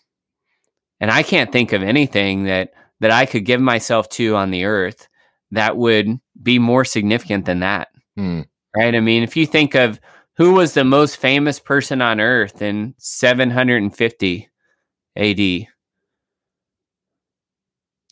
And 1.00 1.10
I 1.10 1.24
can't 1.24 1.50
think 1.50 1.72
of 1.72 1.82
anything 1.82 2.44
that 2.44 2.70
that 3.00 3.10
I 3.10 3.26
could 3.26 3.44
give 3.44 3.60
myself 3.60 4.08
to 4.10 4.36
on 4.36 4.52
the 4.52 4.64
earth 4.64 5.08
that 5.50 5.76
would 5.76 6.20
be 6.40 6.60
more 6.60 6.84
significant 6.84 7.46
than 7.46 7.58
that. 7.60 7.88
Hmm. 8.16 8.42
Right? 8.76 8.94
I 8.94 9.00
mean, 9.00 9.24
if 9.24 9.36
you 9.36 9.44
think 9.44 9.74
of 9.74 9.98
who 10.36 10.52
was 10.52 10.74
the 10.74 10.84
most 10.84 11.16
famous 11.16 11.58
person 11.58 12.02
on 12.02 12.20
earth 12.20 12.62
in 12.62 12.94
750 12.98 14.48
AD? 15.16 15.40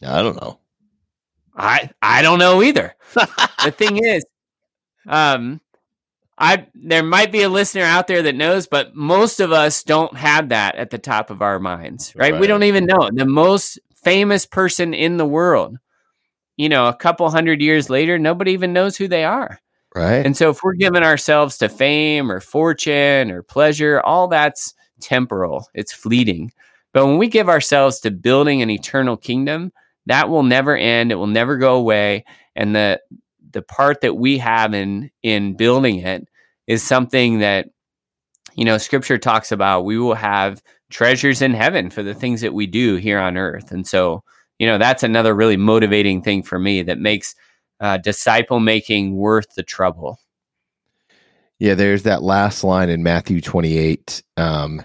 I 0.06 0.22
don't 0.22 0.40
know. 0.40 0.58
I 1.56 1.90
I 2.02 2.22
don't 2.22 2.38
know 2.38 2.62
either. 2.62 2.94
the 3.14 3.70
thing 3.76 4.04
is, 4.04 4.24
um, 5.06 5.60
I 6.36 6.66
there 6.74 7.02
might 7.02 7.30
be 7.30 7.42
a 7.42 7.48
listener 7.48 7.84
out 7.84 8.06
there 8.06 8.22
that 8.22 8.34
knows, 8.34 8.66
but 8.66 8.94
most 8.94 9.40
of 9.40 9.52
us 9.52 9.82
don't 9.84 10.16
have 10.16 10.48
that 10.48 10.74
at 10.76 10.90
the 10.90 10.98
top 10.98 11.30
of 11.30 11.42
our 11.42 11.60
minds, 11.60 12.14
right? 12.16 12.32
right. 12.32 12.40
We 12.40 12.46
don't 12.46 12.64
even 12.64 12.86
know 12.86 13.08
the 13.12 13.26
most 13.26 13.78
famous 14.02 14.46
person 14.46 14.94
in 14.94 15.16
the 15.16 15.26
world. 15.26 15.78
You 16.56 16.68
know, 16.68 16.86
a 16.86 16.94
couple 16.94 17.28
hundred 17.30 17.60
years 17.60 17.90
later, 17.90 18.18
nobody 18.18 18.52
even 18.52 18.72
knows 18.72 18.96
who 18.96 19.08
they 19.08 19.24
are. 19.24 19.60
Right. 19.94 20.26
And 20.26 20.36
so 20.36 20.50
if 20.50 20.62
we're 20.62 20.74
giving 20.74 21.02
ourselves 21.04 21.56
to 21.58 21.68
fame 21.68 22.30
or 22.30 22.40
fortune 22.40 23.30
or 23.30 23.42
pleasure, 23.42 24.00
all 24.00 24.26
that's 24.26 24.74
temporal, 25.00 25.68
it's 25.74 25.92
fleeting. 25.92 26.52
But 26.92 27.06
when 27.06 27.18
we 27.18 27.28
give 27.28 27.48
ourselves 27.48 28.00
to 28.00 28.10
building 28.10 28.60
an 28.62 28.70
eternal 28.70 29.16
kingdom, 29.16 29.72
that 30.06 30.28
will 30.28 30.42
never 30.42 30.76
end, 30.76 31.12
it 31.12 31.16
will 31.16 31.26
never 31.28 31.56
go 31.56 31.76
away. 31.76 32.24
And 32.56 32.74
the 32.74 33.00
the 33.52 33.62
part 33.62 34.00
that 34.00 34.14
we 34.14 34.38
have 34.38 34.74
in 34.74 35.10
in 35.22 35.54
building 35.56 36.00
it 36.00 36.26
is 36.66 36.82
something 36.82 37.38
that 37.38 37.68
you 38.54 38.64
know 38.64 38.78
scripture 38.78 39.18
talks 39.18 39.52
about 39.52 39.84
we 39.84 39.98
will 39.98 40.14
have 40.14 40.62
treasures 40.90 41.42
in 41.42 41.54
heaven 41.54 41.90
for 41.90 42.02
the 42.02 42.14
things 42.14 42.40
that 42.40 42.54
we 42.54 42.66
do 42.66 42.96
here 42.96 43.18
on 43.18 43.36
earth. 43.36 43.72
And 43.72 43.84
so, 43.86 44.22
you 44.60 44.66
know, 44.66 44.78
that's 44.78 45.02
another 45.02 45.34
really 45.34 45.56
motivating 45.56 46.22
thing 46.22 46.42
for 46.44 46.58
me 46.58 46.82
that 46.82 46.98
makes 47.00 47.34
uh, 47.80 47.98
disciple 47.98 48.60
making 48.60 49.16
worth 49.16 49.54
the 49.54 49.62
trouble. 49.62 50.18
Yeah, 51.58 51.74
there's 51.74 52.02
that 52.02 52.22
last 52.22 52.64
line 52.64 52.88
in 52.88 53.02
Matthew 53.02 53.40
28. 53.40 54.22
Um, 54.36 54.82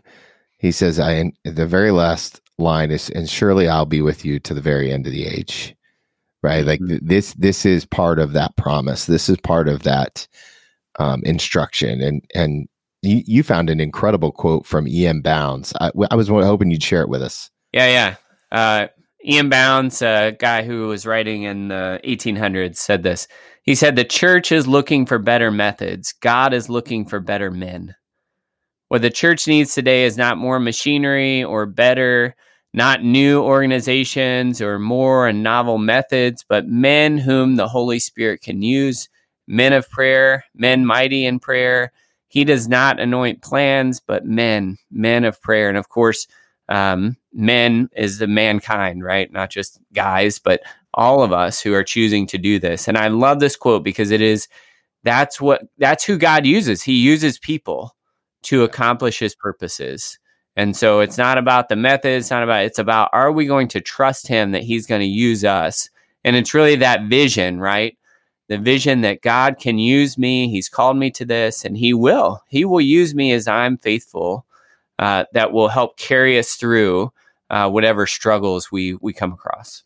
he 0.58 0.72
says, 0.72 1.00
"I." 1.00 1.32
The 1.44 1.66
very 1.66 1.92
last 1.92 2.42
line 2.58 2.92
is, 2.92 3.10
"And 3.10 3.30
surely 3.30 3.68
I'll 3.68 3.86
be 3.86 4.02
with 4.02 4.24
you 4.24 4.40
to 4.42 4.54
the 4.54 4.62
very 4.62 4.92
end 4.92 5.08
of 5.08 5.14
the 5.14 5.26
age." 5.26 5.76
Right, 6.42 6.66
like 6.66 6.80
mm-hmm. 6.80 7.06
this. 7.06 7.34
This 7.34 7.66
is 7.66 7.86
part 7.86 8.20
of 8.20 8.34
that 8.34 8.56
promise. 8.56 9.06
This 9.06 9.28
is 9.30 9.38
part 9.38 9.68
of 9.68 9.84
that 9.84 10.28
um, 11.00 11.22
instruction, 11.26 12.02
and 12.02 12.26
and 12.34 12.70
you, 13.02 13.24
you 13.26 13.44
found 13.44 13.70
an 13.70 13.80
incredible 13.80 14.32
quote 14.32 14.66
from 14.66 14.88
E.M. 14.88 15.22
Bounds. 15.22 15.74
I, 15.80 15.92
I, 16.12 16.16
was 16.16 16.28
hoping 16.28 16.72
you'd 16.72 16.84
share 16.84 17.02
it 17.02 17.10
with 17.10 17.22
us. 17.22 17.50
Yeah, 17.72 17.88
yeah. 17.88 18.16
Uh, 18.52 18.88
E.M. 19.26 19.50
Bounds, 19.50 20.02
a 20.02 20.36
guy 20.38 20.64
who 20.64 20.88
was 20.88 21.06
writing 21.06 21.44
in 21.44 21.68
the 21.68 22.00
1800s, 22.06 22.78
said 22.78 23.04
this. 23.04 23.28
He 23.64 23.76
said, 23.76 23.96
The 23.96 24.06
church 24.06 24.52
is 24.52 24.68
looking 24.68 25.06
for 25.06 25.20
better 25.20 25.52
methods, 25.52 26.14
God 26.14 26.54
is 26.54 26.70
looking 26.70 27.06
for 27.06 27.20
better 27.20 27.52
men. 27.52 27.96
What 28.88 29.04
the 29.04 29.12
church 29.12 29.48
needs 29.48 29.76
today 29.76 30.06
is 30.06 30.18
not 30.18 30.40
more 30.40 30.60
machinery 30.60 31.44
or 31.44 31.68
better, 31.68 32.36
not 32.74 33.04
new 33.04 33.42
organizations 33.42 34.62
or 34.62 34.80
more 34.80 35.28
and 35.28 35.44
novel 35.44 35.78
methods, 35.78 36.44
but 36.48 36.68
men 36.68 37.20
whom 37.20 37.56
the 37.56 37.68
Holy 37.68 38.00
Spirit 38.00 38.42
can 38.42 38.64
use 38.64 39.10
men 39.48 39.74
of 39.74 39.90
prayer, 39.90 40.44
men 40.56 40.86
mighty 40.86 41.26
in 41.26 41.40
prayer. 41.40 41.92
He 42.30 42.44
does 42.44 42.68
not 42.68 43.00
anoint 43.00 43.44
plans, 43.44 44.00
but 44.00 44.26
men, 44.26 44.78
men 44.90 45.24
of 45.24 45.42
prayer. 45.42 45.70
And 45.70 45.78
of 45.78 45.90
course, 45.90 46.28
um, 46.68 47.18
men 47.34 47.90
is 47.96 48.18
the 48.18 48.28
mankind, 48.28 49.04
right? 49.04 49.32
Not 49.32 49.50
just 49.50 49.80
guys, 49.94 50.40
but 50.40 50.62
all 50.94 51.22
of 51.24 51.32
us 51.32 51.62
who 51.62 51.74
are 51.74 51.84
choosing 51.84 52.26
to 52.28 52.38
do 52.38 52.60
this. 52.60 52.88
And 52.88 52.98
I 52.98 53.08
love 53.08 53.40
this 53.40 53.56
quote 53.56 53.84
because 53.84 54.12
it 54.12 54.22
is 54.22 54.48
that's 55.04 55.40
what 55.40 55.64
that's 55.78 56.04
who 56.04 56.18
God 56.18 56.46
uses. 56.46 56.84
He 56.84 56.94
uses 56.94 57.40
people 57.40 57.96
to 58.44 58.64
accomplish 58.64 59.20
his 59.20 59.36
purposes. 59.36 60.18
And 60.56 60.76
so 60.76 61.00
it's 61.00 61.18
not 61.18 61.38
about 61.38 61.70
the 61.70 61.76
method, 61.76 62.12
it's 62.12 62.32
not 62.32 62.44
about 62.44 62.66
it's 62.66 62.80
about 62.80 63.10
are 63.14 63.32
we 63.32 63.46
going 63.46 63.68
to 63.70 63.82
trust 63.82 64.28
him 64.28 64.52
that 64.52 64.64
he's 64.64 64.88
going 64.88 65.02
to 65.02 65.08
use 65.08 65.46
us? 65.46 65.90
And 66.24 66.36
it's 66.36 66.54
really 66.54 66.76
that 66.78 67.04
vision, 67.04 67.60
right? 67.60 67.98
The 68.50 68.58
vision 68.58 69.02
that 69.02 69.22
God 69.22 69.58
can 69.60 69.78
use 69.78 70.18
me, 70.18 70.50
he's 70.50 70.68
called 70.68 70.98
me 70.98 71.12
to 71.12 71.24
this 71.24 71.64
and 71.64 71.78
he 71.78 71.94
will. 71.94 72.44
He 72.48 72.66
will 72.66 72.82
use 72.82 73.14
me 73.14 73.32
as 73.32 73.48
I'm 73.48 73.78
faithful. 73.78 74.46
Uh, 75.00 75.24
that 75.32 75.54
will 75.54 75.70
help 75.70 75.98
carry 75.98 76.38
us 76.38 76.56
through 76.56 77.10
uh, 77.50 77.70
whatever 77.70 78.06
struggles 78.06 78.70
we 78.70 78.96
we 78.96 79.14
come 79.14 79.32
across. 79.32 79.84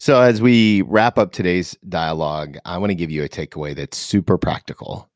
So, 0.00 0.20
as 0.20 0.42
we 0.42 0.82
wrap 0.82 1.16
up 1.16 1.30
today's 1.30 1.76
dialogue, 1.88 2.58
I 2.64 2.78
want 2.78 2.90
to 2.90 2.96
give 2.96 3.12
you 3.12 3.22
a 3.22 3.28
takeaway 3.28 3.76
that's 3.76 3.96
super 3.96 4.36
practical. 4.36 5.08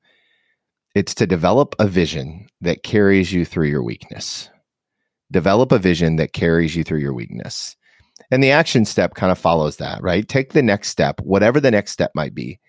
It's 0.94 1.14
to 1.16 1.26
develop 1.26 1.74
a 1.80 1.88
vision 1.88 2.46
that 2.60 2.84
carries 2.84 3.32
you 3.32 3.44
through 3.44 3.68
your 3.68 3.82
weakness. 3.82 4.48
Develop 5.32 5.72
a 5.72 5.78
vision 5.78 6.16
that 6.16 6.32
carries 6.32 6.76
you 6.76 6.84
through 6.84 7.00
your 7.00 7.14
weakness. 7.14 7.76
And 8.30 8.44
the 8.44 8.52
action 8.52 8.84
step 8.84 9.14
kind 9.14 9.32
of 9.32 9.38
follows 9.38 9.78
that, 9.78 10.00
right? 10.02 10.28
Take 10.28 10.52
the 10.52 10.62
next 10.62 10.88
step, 10.88 11.20
whatever 11.20 11.58
the 11.58 11.70
next 11.70 11.92
step 11.92 12.12
might 12.14 12.34
be 12.34 12.60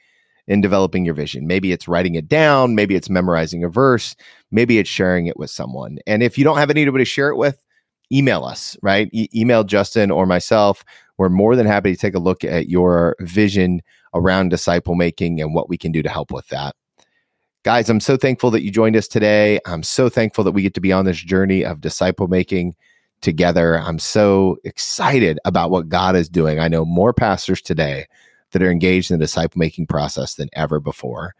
in 0.47 0.61
developing 0.61 1.05
your 1.05 1.13
vision. 1.13 1.47
Maybe 1.47 1.71
it's 1.71 1.87
writing 1.87 2.15
it 2.15 2.27
down, 2.27 2.75
maybe 2.75 2.95
it's 2.95 3.09
memorizing 3.09 3.63
a 3.63 3.69
verse, 3.69 4.15
maybe 4.51 4.77
it's 4.77 4.89
sharing 4.89 5.27
it 5.27 5.37
with 5.37 5.49
someone. 5.49 5.99
And 6.05 6.21
if 6.21 6.37
you 6.37 6.43
don't 6.43 6.57
have 6.57 6.69
anybody 6.69 7.03
to 7.03 7.09
share 7.09 7.29
it 7.29 7.37
with, 7.37 7.63
email 8.11 8.43
us, 8.45 8.77
right? 8.81 9.09
E- 9.11 9.29
email 9.33 9.63
Justin 9.63 10.11
or 10.11 10.25
myself. 10.25 10.83
We're 11.17 11.29
more 11.29 11.55
than 11.55 11.65
happy 11.65 11.93
to 11.93 11.99
take 11.99 12.15
a 12.15 12.19
look 12.19 12.43
at 12.43 12.67
your 12.67 13.15
vision 13.19 13.81
around 14.13 14.49
disciple 14.49 14.95
making 14.95 15.41
and 15.41 15.53
what 15.53 15.69
we 15.69 15.77
can 15.77 15.91
do 15.91 16.03
to 16.03 16.09
help 16.09 16.31
with 16.31 16.47
that. 16.47 16.75
Guys, 17.63 17.89
I'm 17.89 18.01
so 18.01 18.17
thankful 18.17 18.51
that 18.51 18.63
you 18.63 18.71
joined 18.71 18.97
us 18.97 19.07
today. 19.07 19.59
I'm 19.65 19.83
so 19.83 20.09
thankful 20.09 20.43
that 20.43 20.51
we 20.51 20.63
get 20.63 20.73
to 20.73 20.81
be 20.81 20.91
on 20.91 21.05
this 21.05 21.17
journey 21.17 21.63
of 21.63 21.79
disciple 21.79 22.27
making 22.27 22.75
together. 23.21 23.79
I'm 23.79 23.99
so 23.99 24.57
excited 24.65 25.39
about 25.45 25.71
what 25.71 25.87
God 25.87 26.15
is 26.15 26.27
doing. 26.27 26.59
I 26.59 26.67
know 26.67 26.83
more 26.83 27.13
pastors 27.13 27.61
today 27.61 28.05
that 28.53 28.63
are 28.63 28.71
engaged 28.71 29.11
in 29.11 29.19
the 29.19 29.25
disciple 29.25 29.59
making 29.59 29.87
process 29.87 30.35
than 30.35 30.49
ever 30.53 30.79
before. 30.79 31.35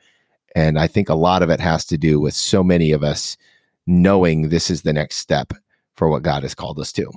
And 0.56 0.78
I 0.78 0.88
think 0.88 1.10
a 1.10 1.16
lot 1.16 1.42
of 1.42 1.50
it 1.50 1.60
has 1.60 1.86
to 1.86 1.98
do 1.98 2.20
with 2.20 2.34
so 2.34 2.64
many 2.64 2.92
of 2.92 3.04
us 3.04 3.38
knowing 3.88 4.50
this 4.50 4.70
is 4.70 4.82
the 4.82 4.94
next 4.94 5.18
step 5.18 5.54
for 5.96 6.10
what 6.10 6.24
God 6.24 6.44
has 6.44 6.56
called 6.56 6.80
us 6.80 6.92
to. 6.94 7.12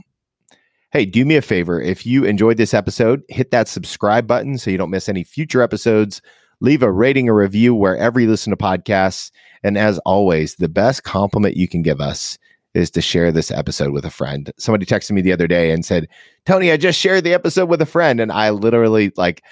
Hey, 0.93 1.05
do 1.05 1.25
me 1.25 1.37
a 1.37 1.43
favor. 1.43 1.81
If 1.81 2.07
you 2.07 2.25
enjoyed 2.25 2.57
this 2.57 2.73
episode, 2.73 3.23
hit 3.29 3.51
that 3.51 3.69
subscribe 3.69 4.27
button 4.27 4.57
so 4.57 4.71
you 4.71 4.79
don't 4.79 4.91
miss 4.91 5.09
any 5.09 5.25
future 5.25 5.61
episodes. 5.61 6.23
Leave 6.61 6.83
a 6.83 6.91
rating 6.91 7.29
or 7.29 7.35
review 7.35 7.75
wherever 7.75 8.19
you 8.19 8.29
listen 8.29 8.51
to 8.51 8.57
podcasts. 8.57 9.31
And 9.63 9.77
as 9.77 9.99
always, 10.01 10.55
the 10.55 10.69
best 10.69 11.03
compliment 11.03 11.57
you 11.57 11.69
can 11.69 11.83
give 11.83 12.01
us 12.01 12.39
is 12.73 12.91
to 12.91 13.01
share 13.01 13.33
this 13.33 13.51
episode 13.51 13.91
with 13.91 14.05
a 14.05 14.11
friend. 14.11 14.53
Somebody 14.59 14.87
texted 14.87 15.13
me 15.13 15.23
the 15.23 15.33
other 15.33 15.47
day 15.47 15.71
and 15.71 15.85
said, 15.85 16.09
Tony, 16.45 16.71
I 16.71 16.77
just 16.77 16.99
shared 16.99 17.25
the 17.25 17.35
episode 17.35 17.69
with 17.69 17.81
a 17.81 17.87
friend. 17.87 18.21
And 18.21 18.31
I 18.31 18.51
literally 18.51 19.13
like 19.17 19.43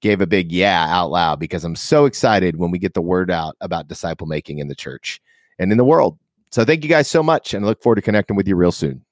gave 0.00 0.20
a 0.20 0.26
big 0.26 0.52
yeah 0.52 0.86
out 0.88 1.10
loud 1.10 1.38
because 1.38 1.64
I'm 1.64 1.76
so 1.76 2.04
excited 2.06 2.56
when 2.56 2.70
we 2.70 2.78
get 2.78 2.94
the 2.94 3.02
word 3.02 3.30
out 3.30 3.56
about 3.60 3.88
disciple 3.88 4.26
making 4.26 4.58
in 4.58 4.68
the 4.68 4.74
church 4.74 5.20
and 5.58 5.70
in 5.70 5.78
the 5.78 5.84
world. 5.84 6.18
So 6.50 6.64
thank 6.64 6.82
you 6.82 6.90
guys 6.90 7.08
so 7.08 7.22
much 7.22 7.54
and 7.54 7.64
I 7.64 7.68
look 7.68 7.82
forward 7.82 7.96
to 7.96 8.02
connecting 8.02 8.36
with 8.36 8.48
you 8.48 8.56
real 8.56 8.72
soon. 8.72 9.04